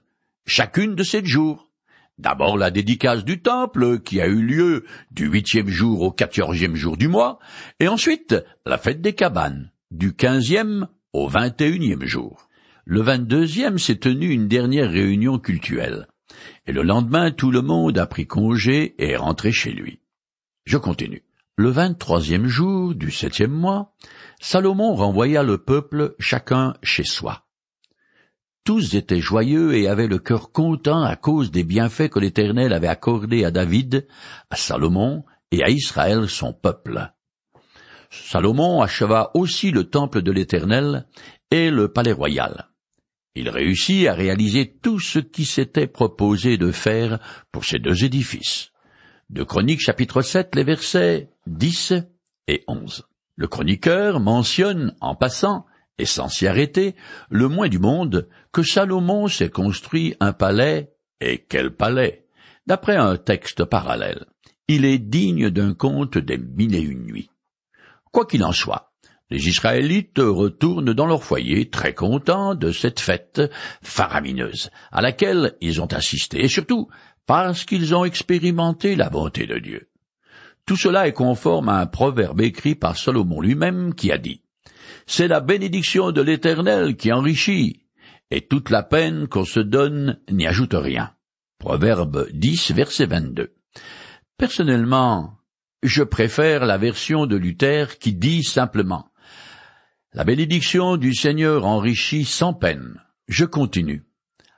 chacune 0.46 0.94
de 0.94 1.04
sept 1.04 1.26
jours. 1.26 1.72
D'abord 2.18 2.58
la 2.58 2.70
dédicace 2.70 3.24
du 3.24 3.42
temple, 3.42 4.02
qui 4.02 4.20
a 4.20 4.28
eu 4.28 4.42
lieu 4.42 4.84
du 5.10 5.28
huitième 5.28 5.70
jour 5.70 6.02
au 6.02 6.12
quatorzième 6.12 6.76
jour 6.76 6.98
du 6.98 7.08
mois, 7.08 7.40
et 7.80 7.88
ensuite 7.88 8.36
la 8.66 8.78
fête 8.78 9.00
des 9.00 9.14
cabanes, 9.14 9.72
du 9.90 10.14
quinzième 10.14 10.90
au 11.14 11.30
vingt 11.30 11.62
et 11.62 11.70
unième 11.70 12.06
jour. 12.06 12.50
Le 12.84 13.00
vingt-deuxième 13.00 13.80
s'est 13.80 14.00
tenu 14.00 14.32
une 14.32 14.50
dernière 14.50 14.92
réunion 14.92 15.40
cultuelle, 15.40 16.08
et 16.68 16.74
le 16.74 16.84
lendemain 16.84 17.32
tout 17.32 17.52
le 17.52 17.62
monde 17.62 17.98
a 17.98 18.06
pris 18.06 18.28
congé 18.28 18.96
et 18.98 19.12
est 19.12 19.16
rentré 19.16 19.54
chez 19.54 19.72
lui. 19.72 20.02
Je 20.66 20.76
continue. 20.76 21.24
Le 21.56 21.70
vingt-troisième 21.70 22.48
jour 22.48 22.96
du 22.96 23.12
septième 23.12 23.52
mois, 23.52 23.94
Salomon 24.42 24.96
renvoya 24.96 25.44
le 25.44 25.60
peuple 25.60 26.16
chacun 26.18 26.74
chez 26.82 27.04
soi. 27.04 27.46
Tous 28.64 28.96
étaient 28.96 29.20
joyeux 29.20 29.76
et 29.76 29.88
avaient 29.88 30.08
le 30.08 30.18
cœur 30.18 30.52
content 30.52 31.04
à 31.04 31.16
cause 31.16 31.52
des 31.52 31.64
bienfaits 31.64 32.10
que 32.10 32.18
l'Éternel 32.18 32.74
avait 32.74 32.88
accordés 32.88 33.46
à 33.46 33.52
David, 33.52 34.08
à 34.50 34.56
Salomon 34.56 35.26
et 35.52 35.64
à 35.64 35.70
Israël 35.70 36.28
son 36.28 36.54
peuple. 36.54 37.14
Salomon 38.10 38.82
acheva 38.82 39.30
aussi 39.36 39.70
le 39.70 39.84
temple 39.84 40.24
de 40.24 40.32
l'Éternel 40.32 41.06
et 41.52 41.70
le 41.70 41.94
palais 41.94 42.14
royal. 42.14 42.70
Il 43.36 43.50
réussit 43.50 44.08
à 44.08 44.16
réaliser 44.16 44.76
tout 44.82 45.00
ce 45.00 45.20
qui 45.20 45.46
s'était 45.46 45.86
proposé 45.86 46.58
de 46.58 46.72
faire 46.72 47.20
pour 47.52 47.64
ces 47.64 47.78
deux 47.78 48.04
édifices. 48.06 48.72
De 49.30 49.44
Chroniques 49.44 49.82
chapitre 49.82 50.24
7, 50.24 50.56
les 50.56 50.64
versets 50.64 51.33
10 51.48 51.94
et 52.48 52.64
11. 52.68 53.04
Le 53.36 53.48
chroniqueur 53.48 54.20
mentionne, 54.20 54.96
en 55.02 55.16
passant, 55.16 55.66
et 55.98 56.06
sans 56.06 56.30
s'y 56.30 56.48
arrêter, 56.48 56.96
le 57.30 57.48
moins 57.48 57.68
du 57.68 57.80
monde, 57.80 58.28
que 58.52 58.64
Salomon 58.64 59.28
s'est 59.28 59.50
construit 59.50 60.16
un 60.20 60.34
palais, 60.34 60.94
et 61.20 61.46
quel 61.48 61.72
palais, 61.72 62.26
d'après 62.68 62.96
un 62.96 63.18
texte 63.18 63.66
parallèle. 63.66 64.26
Il 64.68 64.86
est 64.86 65.00
digne 65.00 65.50
d'un 65.50 65.74
conte 65.74 66.18
des 66.18 66.38
mille 66.38 66.76
et 66.76 66.82
une 66.82 67.06
nuits. 67.06 67.30
Quoi 68.12 68.26
qu'il 68.26 68.44
en 68.44 68.52
soit, 68.52 68.94
les 69.30 69.50
Israélites 69.50 70.20
retournent 70.20 70.94
dans 70.94 71.08
leur 71.08 71.24
foyer 71.24 71.70
très 71.70 71.94
contents 71.94 72.56
de 72.56 72.72
cette 72.72 73.00
fête 73.00 73.42
faramineuse 73.82 74.70
à 74.92 75.02
laquelle 75.02 75.56
ils 75.60 75.82
ont 75.82 75.92
assisté, 75.92 76.44
et 76.44 76.48
surtout 76.48 76.88
parce 77.26 77.66
qu'ils 77.66 77.96
ont 77.96 78.06
expérimenté 78.06 78.96
la 78.96 79.10
bonté 79.10 79.48
de 79.48 79.58
Dieu. 79.58 79.90
Tout 80.66 80.78
cela 80.78 81.08
est 81.08 81.14
conforme 81.14 81.70
à 81.70 81.80
un 81.80 81.86
proverbe 81.86 82.42
écrit 82.42 82.76
par 82.76 82.98
Salomon 82.98 83.42
lui-même 83.42 83.94
qui 83.94 84.12
a 84.12 84.18
dit 84.18 84.42
C'est 85.06 85.28
la 85.28 85.42
bénédiction 85.42 86.12
de 86.12 86.22
l'Éternel 86.22 86.96
qui 86.96 87.12
enrichit, 87.12 87.84
et 88.32 88.48
toute 88.48 88.70
la 88.70 88.82
peine 88.84 89.28
qu'on 89.28 89.44
se 89.44 89.60
donne 89.60 90.20
n'y 90.32 90.48
ajoute 90.48 90.74
rien. 90.74 91.12
Proverbe 91.60 92.28
10, 92.32 92.72
verset 92.72 93.06
22. 93.06 93.54
Personnellement, 94.38 95.38
je 95.84 96.04
préfère 96.04 96.66
la 96.66 96.78
version 96.78 97.26
de 97.26 97.36
Luther 97.36 98.00
qui 98.00 98.14
dit 98.14 98.44
simplement 98.44 99.12
La 100.14 100.24
bénédiction 100.24 100.96
du 100.96 101.14
Seigneur 101.14 101.66
enrichit 101.66 102.26
sans 102.26 102.54
peine. 102.54 103.02
Je 103.28 103.46
continue. 103.46 104.06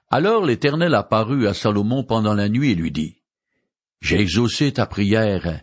Alors 0.09 0.45
l'Éternel 0.45 0.93
apparut 0.93 1.47
à 1.47 1.55
Salomon 1.55 2.03
pendant 2.03 2.35
la 2.35 2.47
nuit 2.47 2.71
et 2.71 2.75
lui 2.75 2.91
dit 2.91 3.23
J'ai 4.01 4.19
exaucé 4.19 4.71
ta 4.71 4.85
prière 4.85 5.61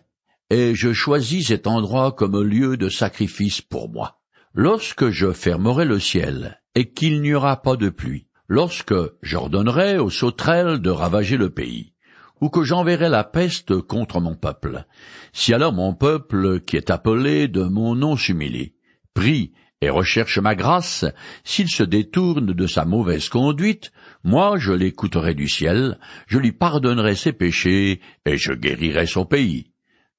et 0.49 0.75
je 0.75 0.93
choisis 0.93 1.47
cet 1.47 1.67
endroit 1.67 2.11
comme 2.11 2.41
lieu 2.41 2.77
de 2.77 2.89
sacrifice 2.89 3.61
pour 3.61 3.89
moi. 3.89 4.19
Lorsque 4.53 5.09
je 5.09 5.31
fermerai 5.31 5.85
le 5.85 5.99
ciel, 5.99 6.61
et 6.75 6.91
qu'il 6.91 7.21
n'y 7.21 7.33
aura 7.33 7.61
pas 7.61 7.75
de 7.75 7.89
pluie, 7.89 8.27
lorsque 8.47 8.93
j'ordonnerai 9.21 9.97
aux 9.97 10.09
sauterelles 10.09 10.79
de 10.79 10.89
ravager 10.89 11.37
le 11.37 11.49
pays, 11.49 11.93
ou 12.41 12.49
que 12.49 12.63
j'enverrai 12.63 13.09
la 13.09 13.23
peste 13.23 13.81
contre 13.81 14.19
mon 14.19 14.35
peuple, 14.35 14.85
si 15.31 15.53
alors 15.53 15.73
mon 15.73 15.93
peuple, 15.93 16.59
qui 16.61 16.77
est 16.77 16.91
appelé 16.91 17.47
de 17.47 17.63
mon 17.63 17.95
nom 17.95 18.15
s'humilie, 18.15 18.75
prie 19.13 19.53
et 19.81 19.89
recherche 19.89 20.37
ma 20.37 20.55
grâce, 20.55 21.05
s'il 21.43 21.69
se 21.69 21.83
détourne 21.83 22.53
de 22.53 22.67
sa 22.67 22.85
mauvaise 22.85 23.27
conduite, 23.29 23.91
moi 24.23 24.57
je 24.57 24.71
l'écouterai 24.71 25.33
du 25.33 25.49
ciel, 25.49 25.99
je 26.27 26.37
lui 26.37 26.51
pardonnerai 26.51 27.15
ses 27.15 27.33
péchés, 27.33 28.01
et 28.25 28.37
je 28.37 28.53
guérirai 28.53 29.07
son 29.07 29.25
pays 29.25 29.72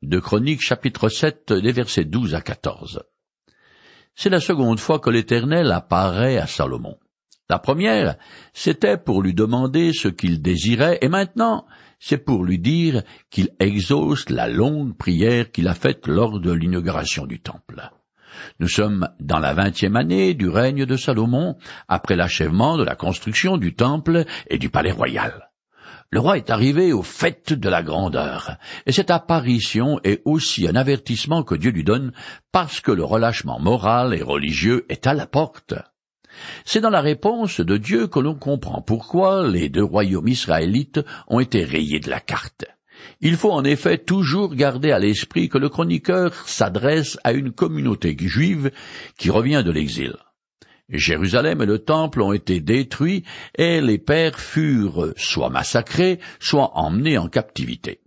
de 0.04 0.18
Chroniques 0.18 0.62
chapitre 0.62 1.08
7 1.08 1.52
des 1.52 1.72
versets 1.72 2.04
12 2.04 2.34
à 2.34 2.40
14. 2.40 3.02
C'est 4.14 4.30
la 4.30 4.40
seconde 4.40 4.78
fois 4.78 5.00
que 5.00 5.10
l'Éternel 5.10 5.72
apparaît 5.72 6.38
à 6.38 6.46
Salomon. 6.46 6.96
La 7.50 7.58
première, 7.58 8.16
c'était 8.52 8.96
pour 8.96 9.22
lui 9.22 9.34
demander 9.34 9.92
ce 9.92 10.08
qu'il 10.08 10.40
désirait, 10.40 10.98
et 11.02 11.08
maintenant, 11.08 11.66
c'est 11.98 12.18
pour 12.18 12.44
lui 12.44 12.58
dire 12.58 13.02
qu'il 13.30 13.50
exauce 13.60 14.30
la 14.30 14.48
longue 14.48 14.96
prière 14.96 15.50
qu'il 15.50 15.68
a 15.68 15.74
faite 15.74 16.06
lors 16.06 16.40
de 16.40 16.52
l'inauguration 16.52 17.26
du 17.26 17.40
temple. 17.40 17.90
Nous 18.60 18.68
sommes 18.68 19.08
dans 19.20 19.38
la 19.38 19.54
vingtième 19.54 19.96
année 19.96 20.34
du 20.34 20.48
règne 20.48 20.86
de 20.86 20.96
Salomon, 20.96 21.56
après 21.88 22.16
l'achèvement 22.16 22.76
de 22.78 22.84
la 22.84 22.96
construction 22.96 23.56
du 23.56 23.74
temple 23.74 24.24
et 24.48 24.58
du 24.58 24.70
palais 24.70 24.92
royal. 24.92 25.50
Le 26.14 26.20
roi 26.20 26.36
est 26.36 26.50
arrivé 26.50 26.92
au 26.92 27.02
fait 27.02 27.52
de 27.52 27.68
la 27.68 27.82
grandeur, 27.82 28.56
et 28.86 28.92
cette 28.92 29.10
apparition 29.10 29.98
est 30.04 30.22
aussi 30.24 30.68
un 30.68 30.76
avertissement 30.76 31.42
que 31.42 31.56
Dieu 31.56 31.72
lui 31.72 31.82
donne 31.82 32.12
parce 32.52 32.80
que 32.80 32.92
le 32.92 33.02
relâchement 33.02 33.58
moral 33.58 34.14
et 34.14 34.22
religieux 34.22 34.86
est 34.88 35.08
à 35.08 35.14
la 35.14 35.26
porte. 35.26 35.74
C'est 36.64 36.80
dans 36.80 36.90
la 36.90 37.00
réponse 37.00 37.58
de 37.58 37.76
Dieu 37.76 38.06
que 38.06 38.20
l'on 38.20 38.36
comprend 38.36 38.80
pourquoi 38.80 39.48
les 39.48 39.68
deux 39.68 39.82
royaumes 39.82 40.28
israélites 40.28 41.00
ont 41.26 41.40
été 41.40 41.64
rayés 41.64 41.98
de 41.98 42.10
la 42.10 42.20
carte. 42.20 42.64
Il 43.20 43.34
faut 43.34 43.50
en 43.50 43.64
effet 43.64 43.98
toujours 43.98 44.54
garder 44.54 44.92
à 44.92 45.00
l'esprit 45.00 45.48
que 45.48 45.58
le 45.58 45.68
chroniqueur 45.68 46.32
s'adresse 46.46 47.18
à 47.24 47.32
une 47.32 47.50
communauté 47.50 48.16
juive 48.20 48.70
qui 49.18 49.30
revient 49.30 49.64
de 49.66 49.72
l'exil. 49.72 50.14
Jérusalem 50.90 51.62
et 51.62 51.66
le 51.66 51.78
temple 51.78 52.20
ont 52.20 52.32
été 52.32 52.60
détruits 52.60 53.24
et 53.56 53.80
les 53.80 53.98
pères 53.98 54.38
furent 54.38 55.12
soit 55.16 55.50
massacrés, 55.50 56.20
soit 56.40 56.76
emmenés 56.76 57.18
en 57.18 57.28
captivité. 57.28 58.00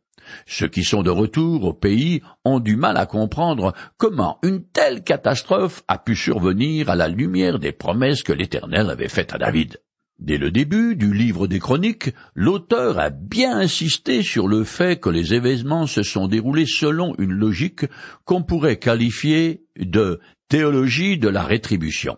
Ceux 0.46 0.68
qui 0.68 0.84
sont 0.84 1.04
de 1.04 1.10
retour 1.10 1.64
au 1.64 1.74
pays 1.74 2.22
ont 2.46 2.60
du 2.60 2.76
mal 2.76 2.98
à 2.98 3.06
comprendre 3.06 3.74
comment 3.98 4.40
une 4.44 4.64
telle 4.64 5.04
catastrophe 5.04 5.84
a 5.88 5.98
pu 5.98 6.16
survenir 6.16 6.90
à 6.90 6.96
la 6.96 7.08
lumière 7.08 7.60
des 7.60 7.72
promesses 7.72 8.24
que 8.24 8.34
l'Éternel 8.34 8.90
avait 8.90 9.10
faites 9.10 9.34
à 9.34 9.38
David. 9.38 9.80
Dès 10.20 10.38
le 10.38 10.50
début 10.50 10.96
du 10.96 11.14
livre 11.14 11.46
des 11.46 11.60
Chroniques, 11.60 12.10
l'auteur 12.34 12.98
a 13.00 13.12
bien 13.12 13.58
insisté 13.60 14.24
sur 14.24 14.48
le 14.48 14.64
fait 14.64 15.00
que 15.00 15.10
les 15.10 15.36
événements 15.36 15.86
se 15.86 16.02
sont 16.02 16.28
déroulés 16.28 16.66
selon 16.66 17.14
une 17.20 17.34
logique 17.34 17.86
qu'on 18.26 18.42
pourrait 18.42 18.78
qualifier 18.78 19.64
de 19.80 20.20
théologie 20.50 21.20
de 21.20 21.30
la 21.30 21.44
rétribution 21.44 22.18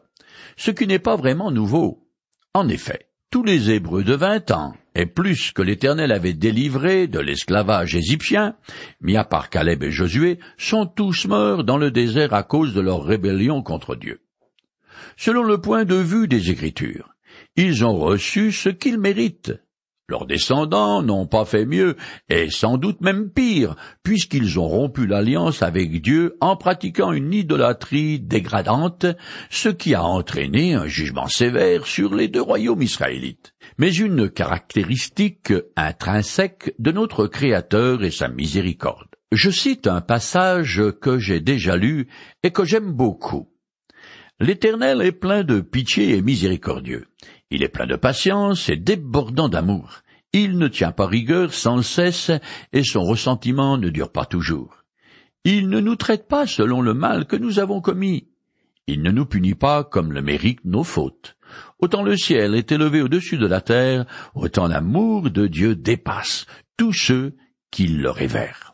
ce 0.60 0.72
qui 0.72 0.88
n'est 0.88 1.00
pas 1.00 1.16
vraiment 1.16 1.52
nouveau. 1.52 2.06
En 2.54 2.68
effet, 2.68 3.08
tous 3.32 3.44
les 3.44 3.72
Hébreux 3.72 4.04
de 4.04 4.14
vingt 4.14 4.52
ans, 4.52 4.74
et 4.94 5.06
plus 5.06 5.54
que 5.54 5.62
l'Éternel 5.62 6.12
avait 6.12 6.34
délivré 6.34 7.08
de 7.08 7.20
l'esclavage 7.20 7.96
égyptien, 7.96 8.58
mis 9.00 9.16
à 9.16 9.24
part 9.24 9.50
Caleb 9.50 9.84
et 9.84 9.92
Josué, 9.92 10.38
sont 10.58 10.86
tous 10.86 11.28
morts 11.28 11.64
dans 11.64 11.78
le 11.78 11.92
désert 11.92 12.34
à 12.34 12.44
cause 12.44 12.74
de 12.74 12.82
leur 12.82 13.06
rébellion 13.06 13.64
contre 13.64 13.96
Dieu. 13.96 14.20
Selon 15.16 15.44
le 15.44 15.62
point 15.62 15.86
de 15.86 15.96
vue 15.96 16.28
des 16.28 16.52
Écritures, 16.52 17.16
ils 17.56 17.86
ont 17.86 17.98
reçu 17.98 18.52
ce 18.52 18.68
qu'ils 18.68 19.00
méritent, 19.00 19.54
Leurs 20.10 20.26
descendants 20.26 21.04
n'ont 21.04 21.28
pas 21.28 21.46
fait 21.46 21.68
mieux, 21.68 21.96
et 22.30 22.50
sans 22.50 22.78
doute 22.78 23.00
même 23.02 23.30
pire, 23.30 23.76
puisqu'ils 24.02 24.58
ont 24.58 24.68
rompu 24.68 25.06
l'alliance 25.06 25.62
avec 25.62 26.02
Dieu 26.02 26.36
en 26.42 26.56
pratiquant 26.56 27.12
une 27.12 27.32
idolâtrie 27.32 28.20
dégradante, 28.20 29.06
ce 29.52 29.70
qui 29.70 29.94
a 29.94 30.04
entraîné 30.04 30.74
un 30.74 30.88
jugement 30.88 31.28
sévère 31.28 31.86
sur 31.86 32.16
les 32.16 32.28
deux 32.28 32.42
royaumes 32.42 32.82
israélites. 32.82 33.54
Mais 33.78 33.94
une 33.94 34.32
caractéristique 34.32 35.54
intrinsèque 35.76 36.74
de 36.80 36.92
notre 36.92 37.28
Créateur 37.28 38.04
est 38.04 38.10
sa 38.10 38.30
miséricorde. 38.30 39.10
Je 39.32 39.52
cite 39.52 39.86
un 39.86 40.02
passage 40.02 40.82
que 41.02 41.20
j'ai 41.20 41.40
déjà 41.40 41.78
lu 41.78 42.08
et 42.42 42.50
que 42.50 42.66
j'aime 42.66 42.94
beaucoup. 42.94 43.48
L'Éternel 44.40 45.02
est 45.02 45.12
plein 45.12 45.44
de 45.44 45.60
pitié 45.60 46.16
et 46.16 46.22
miséricordieux. 46.24 47.06
Il 47.52 47.64
est 47.64 47.70
plein 47.70 47.88
de 47.88 47.96
patience 47.96 48.70
et 48.70 48.78
débordant 48.78 49.50
d'amour. 49.50 50.02
Il 50.34 50.60
ne 50.60 50.68
tient 50.68 50.92
pas 50.92 51.08
rigueur 51.08 51.54
sans 51.54 51.82
cesse, 51.82 52.32
et 52.74 52.84
son 52.84 53.04
ressentiment 53.04 53.78
ne 53.78 53.90
dure 53.90 54.12
pas 54.12 54.26
toujours. 54.26 54.84
Il 55.44 55.70
ne 55.70 55.80
nous 55.80 55.96
traite 55.96 56.28
pas 56.28 56.46
selon 56.46 56.82
le 56.82 56.94
mal 56.94 57.26
que 57.26 57.36
nous 57.36 57.60
avons 57.60 57.82
commis. 57.82 58.28
Il 58.86 59.02
ne 59.02 59.12
nous 59.12 59.26
punit 59.26 59.56
pas 59.56 59.84
comme 59.84 60.14
le 60.14 60.22
méritent 60.22 60.66
nos 60.66 60.84
fautes. 60.84 61.38
Autant 61.80 62.04
le 62.04 62.16
ciel 62.16 62.54
est 62.54 62.72
élevé 62.72 63.02
au-dessus 63.02 63.38
de 63.38 63.48
la 63.48 63.62
terre, 63.62 64.06
autant 64.36 64.68
l'amour 64.68 65.32
de 65.32 65.48
Dieu 65.48 65.76
dépasse 65.76 66.46
tous 66.78 66.94
ceux 66.94 67.36
qui 67.72 67.88
le 67.88 68.12
révèrent. 68.12 68.74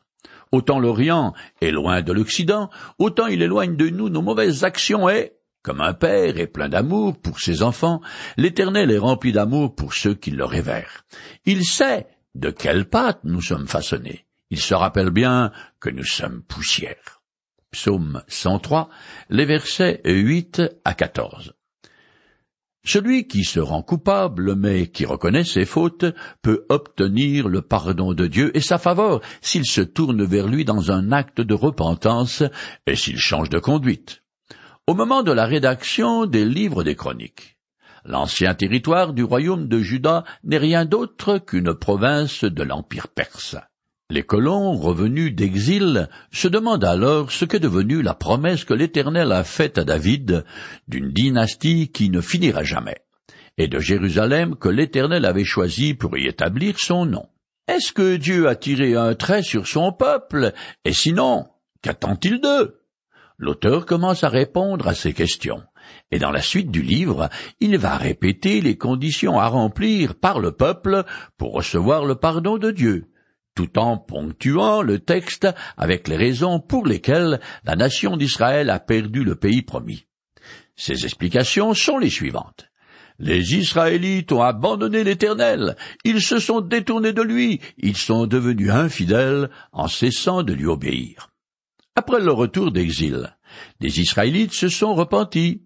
Autant 0.51 0.79
l'Orient 0.79 1.33
est 1.61 1.71
loin 1.71 2.01
de 2.01 2.11
l'Occident, 2.11 2.69
autant 2.97 3.27
il 3.27 3.41
éloigne 3.41 3.75
de 3.75 3.89
nous 3.89 4.09
nos 4.09 4.21
mauvaises 4.21 4.63
actions 4.63 5.09
et, 5.09 5.33
comme 5.65 5.81
un 5.81 5.95
père 5.95 6.37
est 6.37 6.45
plein 6.45 6.69
d'amour 6.69 7.19
pour 7.19 7.39
ses 7.39 7.63
enfants, 7.63 7.99
l'Éternel 8.37 8.91
est 8.91 8.99
rempli 8.99 9.31
d'amour 9.31 9.73
pour 9.73 9.95
ceux 9.95 10.13
qui 10.13 10.29
le 10.29 10.45
révèrent. 10.45 11.05
Il 11.45 11.65
sait 11.65 12.05
de 12.35 12.51
quelle 12.51 12.85
pâte 12.85 13.21
nous 13.23 13.41
sommes 13.41 13.67
façonnés. 13.67 14.27
Il 14.51 14.59
se 14.59 14.75
rappelle 14.75 15.09
bien 15.09 15.51
que 15.79 15.89
nous 15.89 16.03
sommes 16.03 16.43
poussière. 16.43 17.23
Psaume 17.71 18.21
103, 18.27 18.89
les 19.31 19.45
versets 19.45 20.01
8 20.05 20.61
à 20.85 20.93
14. 20.93 21.55
Celui 22.83 23.25
qui 23.25 23.43
se 23.43 23.59
rend 23.59 23.81
coupable, 23.81 24.53
mais 24.53 24.85
qui 24.85 25.07
reconnaît 25.07 25.43
ses 25.43 25.65
fautes, 25.65 26.05
peut 26.43 26.67
obtenir 26.69 27.47
le 27.47 27.63
pardon 27.63 28.13
de 28.13 28.27
Dieu 28.27 28.55
et 28.55 28.61
sa 28.61 28.77
faveur 28.77 29.19
s'il 29.41 29.65
se 29.65 29.81
tourne 29.81 30.23
vers 30.23 30.47
lui 30.47 30.63
dans 30.63 30.91
un 30.91 31.11
acte 31.11 31.41
de 31.41 31.55
repentance 31.55 32.43
et 32.85 32.95
s'il 32.95 33.17
change 33.17 33.49
de 33.49 33.57
conduite 33.57 34.21
au 34.87 34.93
moment 34.93 35.23
de 35.23 35.31
la 35.31 35.45
rédaction 35.45 36.27
des 36.27 36.45
livres 36.45 36.83
des 36.83 36.95
chroniques. 36.95 37.57
L'ancien 38.03 38.53
territoire 38.53 39.13
du 39.13 39.23
royaume 39.23 39.67
de 39.67 39.79
Juda 39.79 40.23
n'est 40.43 40.59
rien 40.59 40.85
d'autre 40.85 41.39
qu'une 41.39 41.73
province 41.73 42.43
de 42.43 42.61
l'Empire 42.61 43.07
perse. 43.07 43.55
Les 44.11 44.21
colons 44.21 44.73
revenus 44.73 45.33
d'exil 45.33 46.07
se 46.31 46.47
demandent 46.47 46.83
alors 46.83 47.31
ce 47.31 47.45
qu'est 47.45 47.59
devenue 47.59 48.03
la 48.03 48.13
promesse 48.13 48.63
que 48.63 48.75
l'Éternel 48.75 49.31
a 49.31 49.43
faite 49.43 49.79
à 49.79 49.83
David 49.83 50.45
d'une 50.87 51.11
dynastie 51.11 51.91
qui 51.91 52.11
ne 52.11 52.21
finira 52.21 52.63
jamais, 52.63 52.97
et 53.57 53.67
de 53.67 53.79
Jérusalem 53.79 54.55
que 54.55 54.69
l'Éternel 54.69 55.25
avait 55.25 55.43
choisi 55.43 55.95
pour 55.95 56.15
y 56.15 56.27
établir 56.27 56.77
son 56.77 57.07
nom. 57.07 57.27
Est-ce 57.67 57.91
que 57.91 58.17
Dieu 58.17 58.47
a 58.47 58.55
tiré 58.55 58.93
un 58.95 59.15
trait 59.15 59.41
sur 59.41 59.65
son 59.65 59.91
peuple, 59.91 60.53
et 60.83 60.93
sinon, 60.93 61.47
qu'attend-il 61.81 62.39
d'eux? 62.39 62.84
L'auteur 63.37 63.85
commence 63.85 64.23
à 64.23 64.29
répondre 64.29 64.87
à 64.87 64.95
ces 64.95 65.11
questions, 65.11 65.61
et 66.09 66.19
dans 66.19 66.31
la 66.31 66.41
suite 66.41 66.71
du 66.71 66.81
livre, 66.81 67.29
il 67.59 67.77
va 67.77 67.97
répéter 67.97 68.61
les 68.61 68.77
conditions 68.77 69.39
à 69.39 69.47
remplir 69.47 70.15
par 70.15 70.39
le 70.39 70.53
peuple 70.53 71.03
pour 71.37 71.53
recevoir 71.53 72.05
le 72.05 72.15
pardon 72.15 72.57
de 72.57 72.71
Dieu, 72.71 73.09
tout 73.53 73.77
en 73.77 73.97
ponctuant 73.97 74.81
le 74.81 74.99
texte 74.99 75.47
avec 75.75 76.07
les 76.07 76.15
raisons 76.15 76.61
pour 76.61 76.85
lesquelles 76.85 77.41
la 77.65 77.75
nation 77.75 78.15
d'Israël 78.15 78.69
a 78.69 78.79
perdu 78.79 79.23
le 79.25 79.35
pays 79.35 79.61
promis. 79.61 80.05
Ces 80.77 81.03
explications 81.03 81.73
sont 81.73 81.97
les 81.97 82.09
suivantes. 82.09 82.69
Les 83.19 83.55
Israélites 83.55 84.31
ont 84.31 84.43
abandonné 84.43 85.03
l'Éternel, 85.03 85.75
ils 86.03 86.21
se 86.21 86.39
sont 86.39 86.61
détournés 86.61 87.13
de 87.13 87.21
lui, 87.21 87.61
ils 87.77 87.97
sont 87.97 88.27
devenus 88.27 88.71
infidèles 88.71 89.49
en 89.71 89.87
cessant 89.87 90.43
de 90.43 90.53
lui 90.53 90.65
obéir. 90.65 91.31
Après 91.97 92.19
le 92.19 92.31
retour 92.31 92.73
d'exil, 92.73 93.33
les 93.79 94.01
Israélites 94.01 94.53
se 94.53 94.67
sont 94.67 94.95
repentis. 94.95 95.63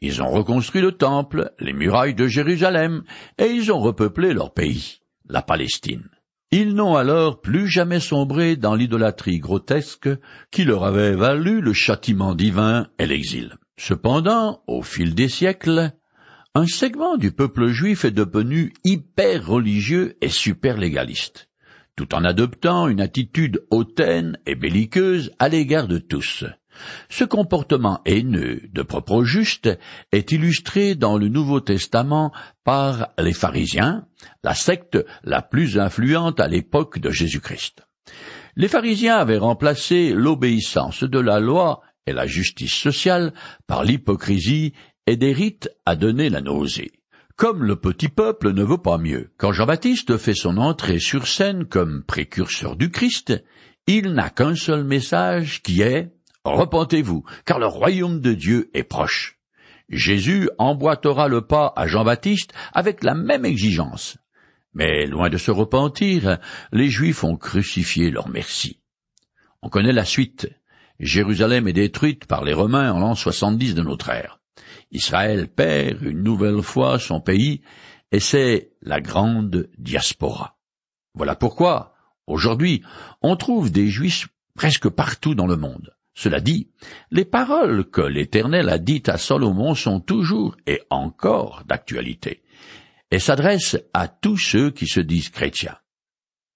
Ils 0.00 0.22
ont 0.22 0.30
reconstruit 0.30 0.80
le 0.80 0.92
temple, 0.92 1.52
les 1.58 1.72
murailles 1.72 2.14
de 2.14 2.28
Jérusalem, 2.28 3.02
et 3.38 3.46
ils 3.46 3.72
ont 3.72 3.80
repeuplé 3.80 4.32
leur 4.32 4.54
pays, 4.54 5.00
la 5.28 5.42
Palestine. 5.42 6.08
Ils 6.52 6.74
n'ont 6.74 6.94
alors 6.94 7.40
plus 7.40 7.66
jamais 7.66 7.98
sombré 7.98 8.54
dans 8.56 8.76
l'idolâtrie 8.76 9.38
grotesque 9.38 10.08
qui 10.52 10.64
leur 10.64 10.84
avait 10.84 11.16
valu 11.16 11.60
le 11.60 11.72
châtiment 11.72 12.36
divin 12.36 12.86
et 13.00 13.06
l'exil. 13.06 13.56
Cependant, 13.76 14.62
au 14.68 14.82
fil 14.82 15.16
des 15.16 15.28
siècles, 15.28 15.92
un 16.54 16.66
segment 16.66 17.16
du 17.16 17.32
peuple 17.32 17.68
juif 17.68 18.04
est 18.04 18.12
devenu 18.12 18.72
hyper 18.84 19.46
religieux 19.46 20.16
et 20.20 20.28
super 20.28 20.76
légaliste 20.76 21.48
tout 21.96 22.14
en 22.14 22.24
adoptant 22.24 22.88
une 22.88 23.00
attitude 23.00 23.64
hautaine 23.70 24.38
et 24.46 24.54
belliqueuse 24.54 25.32
à 25.38 25.48
l'égard 25.48 25.88
de 25.88 25.98
tous. 25.98 26.44
Ce 27.08 27.24
comportement 27.24 28.00
haineux 28.06 28.62
de 28.72 28.82
propos 28.82 29.24
juste 29.24 29.68
est 30.10 30.32
illustré 30.32 30.94
dans 30.94 31.18
le 31.18 31.28
Nouveau 31.28 31.60
Testament 31.60 32.32
par 32.64 33.10
les 33.18 33.34
pharisiens, 33.34 34.06
la 34.42 34.54
secte 34.54 34.98
la 35.22 35.42
plus 35.42 35.78
influente 35.78 36.40
à 36.40 36.48
l'époque 36.48 36.98
de 36.98 37.10
Jésus-Christ. 37.10 37.82
Les 38.56 38.68
pharisiens 38.68 39.16
avaient 39.16 39.38
remplacé 39.38 40.12
l'obéissance 40.12 41.04
de 41.04 41.18
la 41.18 41.40
loi 41.40 41.82
et 42.06 42.12
la 42.12 42.26
justice 42.26 42.74
sociale 42.74 43.32
par 43.66 43.84
l'hypocrisie 43.84 44.72
et 45.06 45.16
des 45.16 45.32
rites 45.32 45.70
à 45.86 45.96
donner 45.96 46.30
la 46.30 46.40
nausée. 46.40 46.92
Comme 47.42 47.64
le 47.64 47.74
petit 47.74 48.08
peuple 48.08 48.52
ne 48.52 48.62
veut 48.62 48.78
pas 48.78 48.98
mieux, 48.98 49.32
quand 49.36 49.50
Jean-Baptiste 49.50 50.16
fait 50.16 50.32
son 50.32 50.58
entrée 50.58 51.00
sur 51.00 51.26
scène 51.26 51.64
comme 51.64 52.04
précurseur 52.04 52.76
du 52.76 52.92
Christ, 52.92 53.34
il 53.88 54.12
n'a 54.12 54.30
qu'un 54.30 54.54
seul 54.54 54.84
message 54.84 55.60
qui 55.60 55.82
est 55.82 56.12
Repentez-vous, 56.44 57.24
car 57.44 57.58
le 57.58 57.66
royaume 57.66 58.20
de 58.20 58.32
Dieu 58.32 58.70
est 58.74 58.84
proche. 58.84 59.40
Jésus 59.88 60.50
emboîtera 60.58 61.26
le 61.26 61.40
pas 61.40 61.72
à 61.74 61.88
Jean-Baptiste 61.88 62.52
avec 62.74 63.02
la 63.02 63.16
même 63.16 63.44
exigence. 63.44 64.18
Mais 64.72 65.06
loin 65.06 65.28
de 65.28 65.36
se 65.36 65.50
repentir, 65.50 66.38
les 66.70 66.90
Juifs 66.90 67.24
ont 67.24 67.36
crucifié 67.36 68.12
leur 68.12 68.28
merci. 68.28 68.78
On 69.62 69.68
connaît 69.68 69.90
la 69.90 70.04
suite. 70.04 70.48
Jérusalem 71.00 71.66
est 71.66 71.72
détruite 71.72 72.26
par 72.26 72.44
les 72.44 72.54
Romains 72.54 72.92
en 72.92 73.00
l'an 73.00 73.16
70 73.16 73.74
de 73.74 73.82
notre 73.82 74.10
ère. 74.10 74.38
Israël 74.92 75.48
perd 75.48 76.02
une 76.02 76.22
nouvelle 76.22 76.62
fois 76.62 76.98
son 76.98 77.20
pays, 77.20 77.62
et 78.12 78.20
c'est 78.20 78.72
la 78.82 79.00
grande 79.00 79.70
diaspora. 79.78 80.58
Voilà 81.14 81.34
pourquoi, 81.34 81.94
aujourd'hui, 82.26 82.82
on 83.22 83.36
trouve 83.36 83.72
des 83.72 83.88
Juifs 83.88 84.28
presque 84.54 84.88
partout 84.88 85.34
dans 85.34 85.46
le 85.46 85.56
monde. 85.56 85.94
Cela 86.14 86.40
dit, 86.40 86.70
les 87.10 87.24
paroles 87.24 87.88
que 87.88 88.02
l'Éternel 88.02 88.68
a 88.68 88.78
dites 88.78 89.08
à 89.08 89.16
Salomon 89.16 89.74
sont 89.74 90.00
toujours 90.00 90.56
et 90.66 90.82
encore 90.90 91.64
d'actualité, 91.66 92.42
et 93.10 93.18
s'adressent 93.18 93.78
à 93.94 94.08
tous 94.08 94.36
ceux 94.36 94.70
qui 94.70 94.86
se 94.86 95.00
disent 95.00 95.30
chrétiens. 95.30 95.78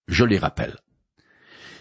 Je 0.08 0.24
les 0.24 0.38
rappelle. 0.38 0.76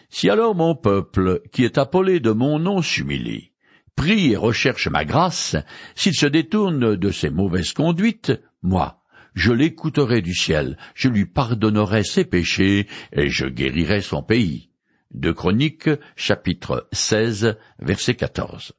Si 0.10 0.30
alors 0.30 0.56
mon 0.56 0.76
peuple, 0.76 1.42
qui 1.52 1.66
est 1.66 1.78
appelé 1.78 2.22
de 2.22 2.32
mon 2.32 2.60
nom, 2.60 2.82
s'humilie, 2.82 3.52
prie 3.96 4.32
et 4.32 4.38
recherche 4.38 4.88
ma 4.88 5.06
grâce, 5.06 5.56
s'il 5.96 6.16
se 6.16 6.26
détourne 6.26 6.96
de 6.96 7.12
ses 7.12 7.30
mauvaises 7.30 7.74
conduites, 7.74 8.34
moi, 8.62 9.02
je 9.34 9.52
l'écouterai 9.52 10.22
du 10.22 10.34
ciel, 10.34 10.78
je 10.94 11.10
lui 11.10 11.26
pardonnerai 11.26 12.04
ses 12.04 12.26
péchés, 12.26 12.88
et 13.12 13.30
je 13.30 13.46
guérirai 13.46 14.02
son 14.02 14.24
pays. 14.24 14.70
De 15.14 15.32
Chroniques, 15.32 15.90
chapitre 16.16 16.88
16, 16.92 17.58
verset 17.80 18.16
14. 18.16 18.74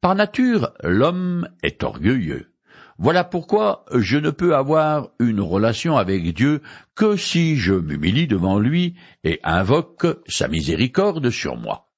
Par 0.00 0.14
nature, 0.14 0.72
l'homme 0.82 1.48
est 1.62 1.82
orgueilleux. 1.82 2.50
Voilà 2.98 3.24
pourquoi 3.24 3.84
je 3.94 4.18
ne 4.18 4.30
peux 4.30 4.54
avoir 4.54 5.08
une 5.20 5.40
relation 5.40 5.96
avec 5.96 6.34
Dieu 6.34 6.60
que 6.94 7.16
si 7.16 7.56
je 7.56 7.72
m'humilie 7.72 8.26
devant 8.26 8.58
lui 8.58 8.94
et 9.24 9.40
invoque 9.42 10.06
sa 10.28 10.48
miséricorde 10.48 11.30
sur 11.30 11.56
moi. 11.56 11.88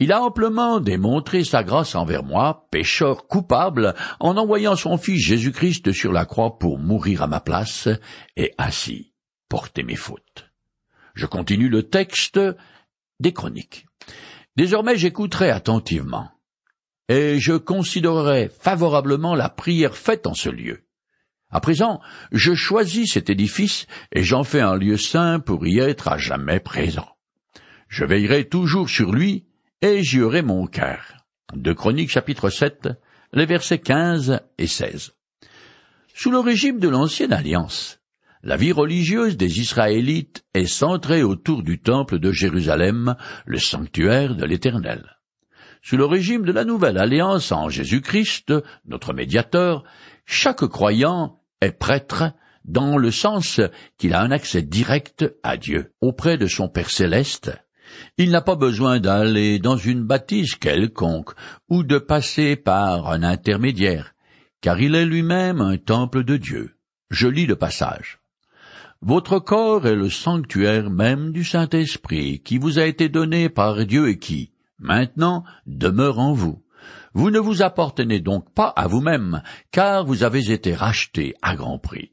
Il 0.00 0.10
a 0.10 0.22
amplement 0.22 0.80
démontré 0.80 1.44
sa 1.44 1.62
grâce 1.62 1.94
envers 1.94 2.24
moi, 2.24 2.66
pécheur 2.72 3.28
coupable, 3.28 3.94
en 4.18 4.36
envoyant 4.36 4.74
son 4.74 4.98
Fils 4.98 5.24
Jésus-Christ 5.24 5.92
sur 5.92 6.12
la 6.12 6.24
croix 6.24 6.58
pour 6.58 6.78
mourir 6.78 7.22
à 7.22 7.28
ma 7.28 7.40
place 7.40 7.88
et 8.36 8.52
ainsi 8.58 9.12
porter 9.48 9.84
mes 9.84 9.94
fautes. 9.94 10.50
Je 11.14 11.26
continue 11.26 11.68
le 11.68 11.84
texte 11.84 12.40
des 13.20 13.32
chroniques. 13.32 13.86
Désormais 14.56 14.96
j'écouterai 14.96 15.50
attentivement, 15.50 16.28
et 17.08 17.38
je 17.38 17.52
considérerai 17.52 18.48
favorablement 18.48 19.36
la 19.36 19.48
prière 19.48 19.96
faite 19.96 20.26
en 20.26 20.34
ce 20.34 20.48
lieu. 20.48 20.84
À 21.50 21.60
présent, 21.60 22.00
je 22.32 22.54
choisis 22.54 23.12
cet 23.12 23.30
édifice 23.30 23.86
et 24.10 24.24
j'en 24.24 24.42
fais 24.42 24.60
un 24.60 24.74
lieu 24.74 24.96
saint 24.96 25.38
pour 25.38 25.66
y 25.68 25.78
être 25.78 26.08
à 26.08 26.18
jamais 26.18 26.58
présent. 26.58 27.08
Je 27.86 28.04
veillerai 28.04 28.48
toujours 28.48 28.88
sur 28.88 29.12
lui 29.12 29.46
et 29.84 30.02
j'y 30.02 30.22
aurai 30.22 30.40
mon 30.40 30.66
cœur. 30.66 31.14
De 31.54 31.74
Chroniques 31.74 32.10
chapitre 32.10 32.48
7, 32.48 32.88
les 33.34 33.44
versets 33.44 33.80
15 33.80 34.40
et 34.56 34.66
16. 34.66 35.12
Sous 36.14 36.30
le 36.30 36.38
régime 36.38 36.78
de 36.78 36.88
l'ancienne 36.88 37.34
alliance, 37.34 38.00
la 38.42 38.56
vie 38.56 38.72
religieuse 38.72 39.36
des 39.36 39.60
Israélites 39.60 40.42
est 40.54 40.64
centrée 40.64 41.22
autour 41.22 41.62
du 41.62 41.82
temple 41.82 42.18
de 42.18 42.32
Jérusalem, 42.32 43.14
le 43.44 43.58
sanctuaire 43.58 44.34
de 44.34 44.46
l'Éternel. 44.46 45.18
Sous 45.82 45.98
le 45.98 46.06
régime 46.06 46.46
de 46.46 46.52
la 46.52 46.64
nouvelle 46.64 46.96
alliance 46.96 47.52
en 47.52 47.68
Jésus-Christ, 47.68 48.54
notre 48.86 49.12
médiateur, 49.12 49.84
chaque 50.24 50.64
croyant 50.64 51.42
est 51.60 51.78
prêtre 51.78 52.32
dans 52.64 52.96
le 52.96 53.10
sens 53.10 53.60
qu'il 53.98 54.14
a 54.14 54.22
un 54.22 54.30
accès 54.30 54.62
direct 54.62 55.26
à 55.42 55.58
Dieu, 55.58 55.92
auprès 56.00 56.38
de 56.38 56.46
son 56.46 56.70
Père 56.70 56.88
céleste. 56.88 57.52
Il 58.18 58.30
n'a 58.30 58.40
pas 58.40 58.56
besoin 58.56 59.00
d'aller 59.00 59.58
dans 59.58 59.76
une 59.76 60.04
bâtisse 60.04 60.54
quelconque 60.54 61.32
ou 61.68 61.82
de 61.82 61.98
passer 61.98 62.56
par 62.56 63.08
un 63.08 63.22
intermédiaire, 63.22 64.14
car 64.60 64.80
il 64.80 64.94
est 64.94 65.06
lui-même 65.06 65.60
un 65.60 65.76
temple 65.76 66.24
de 66.24 66.36
Dieu. 66.36 66.76
Je 67.10 67.28
lis 67.28 67.46
le 67.46 67.56
passage. 67.56 68.20
Votre 69.02 69.38
corps 69.38 69.86
est 69.86 69.94
le 69.94 70.08
sanctuaire 70.08 70.88
même 70.88 71.30
du 71.30 71.44
Saint-Esprit 71.44 72.40
qui 72.40 72.56
vous 72.56 72.78
a 72.78 72.84
été 72.84 73.10
donné 73.10 73.50
par 73.50 73.84
Dieu 73.84 74.08
et 74.08 74.18
qui, 74.18 74.52
maintenant, 74.78 75.44
demeure 75.66 76.18
en 76.18 76.32
vous. 76.32 76.62
Vous 77.12 77.30
ne 77.30 77.38
vous 77.38 77.62
appartenez 77.62 78.20
donc 78.20 78.52
pas 78.54 78.68
à 78.68 78.86
vous-même, 78.86 79.42
car 79.70 80.04
vous 80.04 80.22
avez 80.22 80.50
été 80.50 80.74
racheté 80.74 81.34
à 81.42 81.54
grand 81.54 81.78
prix. 81.78 82.12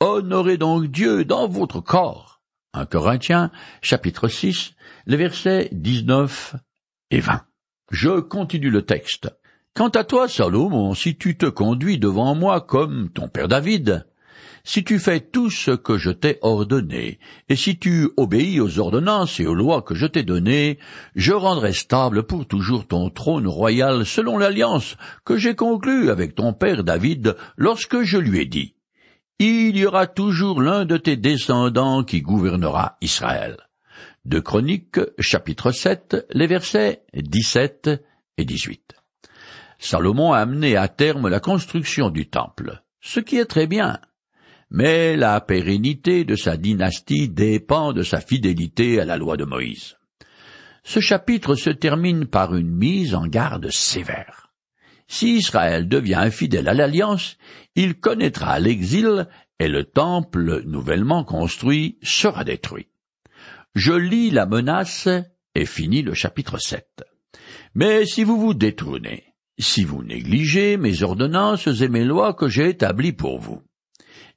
Honorez 0.00 0.58
donc 0.58 0.86
Dieu 0.88 1.24
dans 1.24 1.48
votre 1.48 1.80
corps. 1.80 2.41
1 2.74 2.86
Corinthiens, 2.86 3.50
chapitre 3.82 4.28
6, 4.28 4.72
les 5.06 5.18
versets 5.18 5.68
19 5.72 6.56
et 7.10 7.20
20. 7.20 7.42
Je 7.90 8.20
continue 8.20 8.70
le 8.70 8.80
texte. 8.80 9.28
Quant 9.74 9.90
à 9.90 10.04
toi, 10.04 10.26
Salomon, 10.26 10.94
si 10.94 11.16
tu 11.18 11.36
te 11.36 11.44
conduis 11.44 11.98
devant 11.98 12.34
moi 12.34 12.62
comme 12.62 13.10
ton 13.10 13.28
père 13.28 13.48
David, 13.48 14.06
si 14.64 14.84
tu 14.84 14.98
fais 14.98 15.20
tout 15.20 15.50
ce 15.50 15.72
que 15.72 15.98
je 15.98 16.10
t'ai 16.10 16.38
ordonné, 16.40 17.18
et 17.50 17.56
si 17.56 17.78
tu 17.78 18.08
obéis 18.16 18.58
aux 18.58 18.78
ordonnances 18.78 19.38
et 19.38 19.46
aux 19.46 19.54
lois 19.54 19.82
que 19.82 19.94
je 19.94 20.06
t'ai 20.06 20.22
données, 20.22 20.78
je 21.14 21.34
rendrai 21.34 21.74
stable 21.74 22.22
pour 22.22 22.46
toujours 22.46 22.86
ton 22.86 23.10
trône 23.10 23.46
royal 23.46 24.06
selon 24.06 24.38
l'alliance 24.38 24.96
que 25.26 25.36
j'ai 25.36 25.54
conclue 25.54 26.08
avec 26.08 26.34
ton 26.34 26.54
père 26.54 26.84
David 26.84 27.36
lorsque 27.58 28.00
je 28.00 28.16
lui 28.16 28.40
ai 28.40 28.46
dit. 28.46 28.76
Il 29.44 29.76
y 29.76 29.86
aura 29.86 30.06
toujours 30.06 30.62
l'un 30.62 30.84
de 30.84 30.96
tes 30.96 31.16
descendants 31.16 32.04
qui 32.04 32.22
gouvernera 32.22 32.96
Israël. 33.00 33.56
De 34.24 34.38
Chroniques, 34.38 35.00
chapitre 35.18 35.72
7, 35.72 36.28
les 36.30 36.46
versets 36.46 37.02
17 37.12 37.90
et 38.38 38.44
18. 38.44 38.94
Salomon 39.80 40.32
a 40.32 40.38
amené 40.38 40.76
à 40.76 40.86
terme 40.86 41.28
la 41.28 41.40
construction 41.40 42.08
du 42.08 42.28
temple, 42.28 42.84
ce 43.00 43.18
qui 43.18 43.36
est 43.36 43.46
très 43.46 43.66
bien 43.66 43.98
mais 44.74 45.16
la 45.16 45.38
pérennité 45.42 46.24
de 46.24 46.34
sa 46.34 46.56
dynastie 46.56 47.28
dépend 47.28 47.92
de 47.92 48.02
sa 48.02 48.20
fidélité 48.20 49.00
à 49.00 49.04
la 49.04 49.18
loi 49.18 49.36
de 49.36 49.44
Moïse. 49.44 49.96
Ce 50.82 50.98
chapitre 51.00 51.56
se 51.56 51.68
termine 51.68 52.26
par 52.26 52.54
une 52.54 52.70
mise 52.70 53.14
en 53.14 53.26
garde 53.26 53.68
sévère. 53.70 54.41
Si 55.12 55.36
Israël 55.36 55.90
devient 55.90 56.14
infidèle 56.14 56.70
à 56.70 56.72
l'alliance, 56.72 57.36
il 57.76 58.00
connaîtra 58.00 58.58
l'exil 58.58 59.28
et 59.58 59.68
le 59.68 59.84
temple 59.84 60.62
nouvellement 60.64 61.22
construit 61.22 61.98
sera 62.02 62.44
détruit. 62.44 62.88
Je 63.74 63.92
lis 63.92 64.30
la 64.30 64.46
menace 64.46 65.10
et 65.54 65.66
finis 65.66 66.00
le 66.00 66.14
chapitre 66.14 66.56
7. 66.56 67.04
Mais 67.74 68.06
si 68.06 68.24
vous 68.24 68.40
vous 68.40 68.54
détournez, 68.54 69.34
si 69.58 69.84
vous 69.84 70.02
négligez 70.02 70.78
mes 70.78 71.02
ordonnances 71.02 71.66
et 71.66 71.88
mes 71.88 72.04
lois 72.04 72.32
que 72.32 72.48
j'ai 72.48 72.70
établies 72.70 73.12
pour 73.12 73.38
vous, 73.38 73.62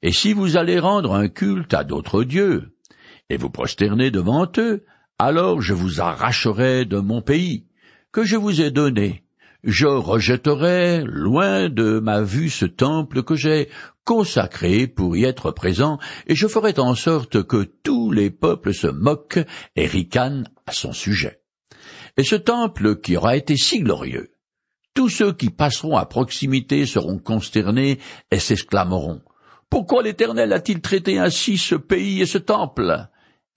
et 0.02 0.12
si 0.12 0.34
vous 0.34 0.58
allez 0.58 0.78
rendre 0.78 1.14
un 1.14 1.28
culte 1.28 1.72
à 1.72 1.84
d'autres 1.84 2.22
dieux, 2.22 2.76
et 3.30 3.38
vous 3.38 3.48
prosterner 3.48 4.10
devant 4.10 4.46
eux, 4.58 4.84
alors 5.18 5.62
je 5.62 5.72
vous 5.72 6.02
arracherai 6.02 6.84
de 6.84 6.98
mon 6.98 7.22
pays, 7.22 7.66
que 8.12 8.24
je 8.24 8.36
vous 8.36 8.60
ai 8.60 8.70
donné. 8.70 9.25
Je 9.66 9.86
rejetterai 9.86 11.02
loin 11.04 11.68
de 11.68 11.98
ma 11.98 12.22
vue 12.22 12.48
ce 12.48 12.64
temple 12.64 13.22
que 13.22 13.34
j'ai 13.34 13.68
consacré 14.04 14.86
pour 14.86 15.16
y 15.16 15.24
être 15.24 15.50
présent, 15.50 15.98
et 16.26 16.34
je 16.34 16.46
ferai 16.46 16.78
en 16.78 16.94
sorte 16.94 17.42
que 17.42 17.64
tous 17.82 18.10
les 18.10 18.30
peuples 18.30 18.72
se 18.72 18.86
moquent 18.86 19.44
et 19.74 19.86
ricanent 19.86 20.48
à 20.66 20.72
son 20.72 20.92
sujet. 20.92 21.40
Et 22.16 22.24
ce 22.24 22.36
temple 22.36 23.00
qui 23.00 23.16
aura 23.16 23.36
été 23.36 23.56
si 23.56 23.80
glorieux, 23.80 24.30
tous 24.94 25.08
ceux 25.08 25.32
qui 25.32 25.50
passeront 25.50 25.96
à 25.96 26.06
proximité 26.06 26.86
seront 26.86 27.18
consternés 27.18 27.98
et 28.30 28.38
s'exclameront 28.38 29.20
pourquoi 29.70 30.02
l'Éternel 30.02 30.52
a-t-il 30.52 30.80
traité 30.80 31.18
ainsi 31.18 31.58
ce 31.58 31.74
pays 31.74 32.22
et 32.22 32.26
ce 32.26 32.38
temple? 32.38 33.08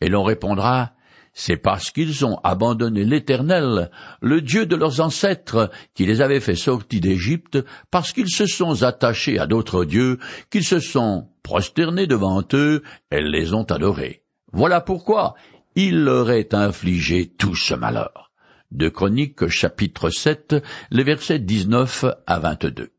Et 0.02 0.10
l'on 0.10 0.24
répondra, 0.24 0.94
c'est 1.40 1.56
parce 1.56 1.92
qu'ils 1.92 2.26
ont 2.26 2.38
abandonné 2.44 3.06
l'Éternel, 3.06 3.92
le 4.22 4.42
Dieu 4.42 4.66
de 4.66 4.76
leurs 4.76 5.00
ancêtres, 5.00 5.72
qui 5.94 6.06
les 6.06 6.20
avait 6.20 6.42
fait 6.42 6.54
sortir 6.54 7.00
d'Égypte, 7.00 7.60
parce 7.92 8.12
qu'ils 8.12 8.30
se 8.30 8.46
sont 8.46 8.84
attachés 8.84 9.40
à 9.40 9.48
d'autres 9.48 9.86
dieux, 9.86 10.20
qu'ils 10.50 10.66
se 10.66 10.82
sont 10.82 11.30
prosternés 11.42 12.08
devant 12.08 12.44
eux, 12.52 12.84
et 13.10 13.22
les 13.22 13.54
ont 13.54 13.64
adorés. 13.64 14.24
Voilà 14.52 14.82
pourquoi 14.82 15.36
il 15.76 16.04
leur 16.04 16.30
est 16.30 16.54
infligé 16.54 17.30
tout 17.30 17.56
ce 17.56 17.74
malheur. 17.74 18.34
De 18.72 18.90
Chroniques 18.90 19.48
chapitre 19.48 20.10
7, 20.10 20.58
les 20.92 21.04
versets 21.06 21.40
19 21.40 22.04
à 22.28 22.40
22. 22.40 22.90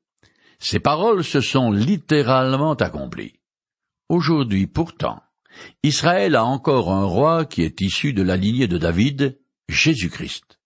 Ces 0.59 0.81
paroles 0.81 1.25
se 1.25 1.43
sont 1.43 1.73
littéralement 1.73 2.73
accomplies. 2.73 3.35
Aujourd'hui 4.09 4.67
pourtant, 4.67 5.21
Israël 5.83 6.37
a 6.37 6.45
encore 6.45 6.91
un 6.91 7.05
roi 7.05 7.45
qui 7.45 7.63
est 7.63 7.81
issu 7.81 8.13
de 8.13 8.23
la 8.23 8.37
lignée 8.37 8.69
de 8.69 8.79
David, 8.79 9.39
Jésus-Christ. 9.69 10.59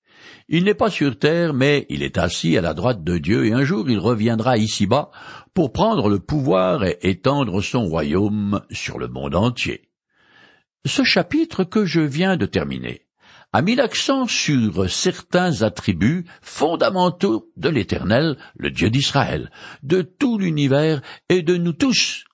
Il 0.48 0.64
n'est 0.64 0.74
pas 0.74 0.90
sur 0.90 1.18
terre, 1.18 1.54
mais 1.54 1.86
il 1.88 2.02
est 2.02 2.18
assis 2.18 2.58
à 2.58 2.60
la 2.60 2.74
droite 2.74 3.02
de 3.02 3.16
Dieu, 3.16 3.46
et 3.46 3.52
un 3.52 3.64
jour 3.64 3.88
il 3.88 3.98
reviendra 3.98 4.58
ici-bas 4.58 5.10
pour 5.54 5.72
prendre 5.72 6.08
le 6.08 6.18
pouvoir 6.18 6.84
et 6.84 6.98
étendre 7.02 7.62
son 7.62 7.84
royaume 7.84 8.60
sur 8.70 8.98
le 8.98 9.08
monde 9.08 9.34
entier. 9.34 9.88
Ce 10.84 11.02
chapitre 11.02 11.64
que 11.64 11.86
je 11.86 12.00
viens 12.00 12.36
de 12.36 12.44
terminer 12.44 13.06
a 13.54 13.62
mis 13.62 13.74
l'accent 13.76 14.26
sur 14.26 14.90
certains 14.90 15.62
attributs 15.62 16.26
fondamentaux 16.42 17.52
de 17.56 17.68
l'Éternel, 17.68 18.36
le 18.56 18.70
Dieu 18.70 18.90
d'Israël, 18.90 19.50
de 19.82 20.02
tout 20.02 20.38
l'univers 20.38 21.00
et 21.28 21.42
de 21.42 21.56
nous 21.56 21.72
tous. 21.72 22.24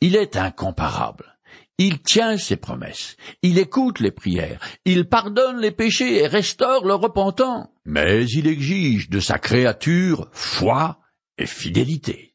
Il 0.00 0.16
est 0.16 0.36
incomparable. 0.36 1.31
Il 1.78 2.00
tient 2.00 2.36
ses 2.36 2.56
promesses, 2.56 3.16
il 3.42 3.58
écoute 3.58 4.00
les 4.00 4.10
prières, 4.10 4.60
il 4.84 5.08
pardonne 5.08 5.58
les 5.58 5.70
péchés 5.70 6.22
et 6.22 6.26
restaure 6.26 6.84
le 6.84 6.94
repentant, 6.94 7.72
mais 7.84 8.26
il 8.26 8.46
exige 8.46 9.08
de 9.08 9.20
sa 9.20 9.38
créature 9.38 10.28
foi 10.32 11.00
et 11.38 11.46
fidélité. 11.46 12.31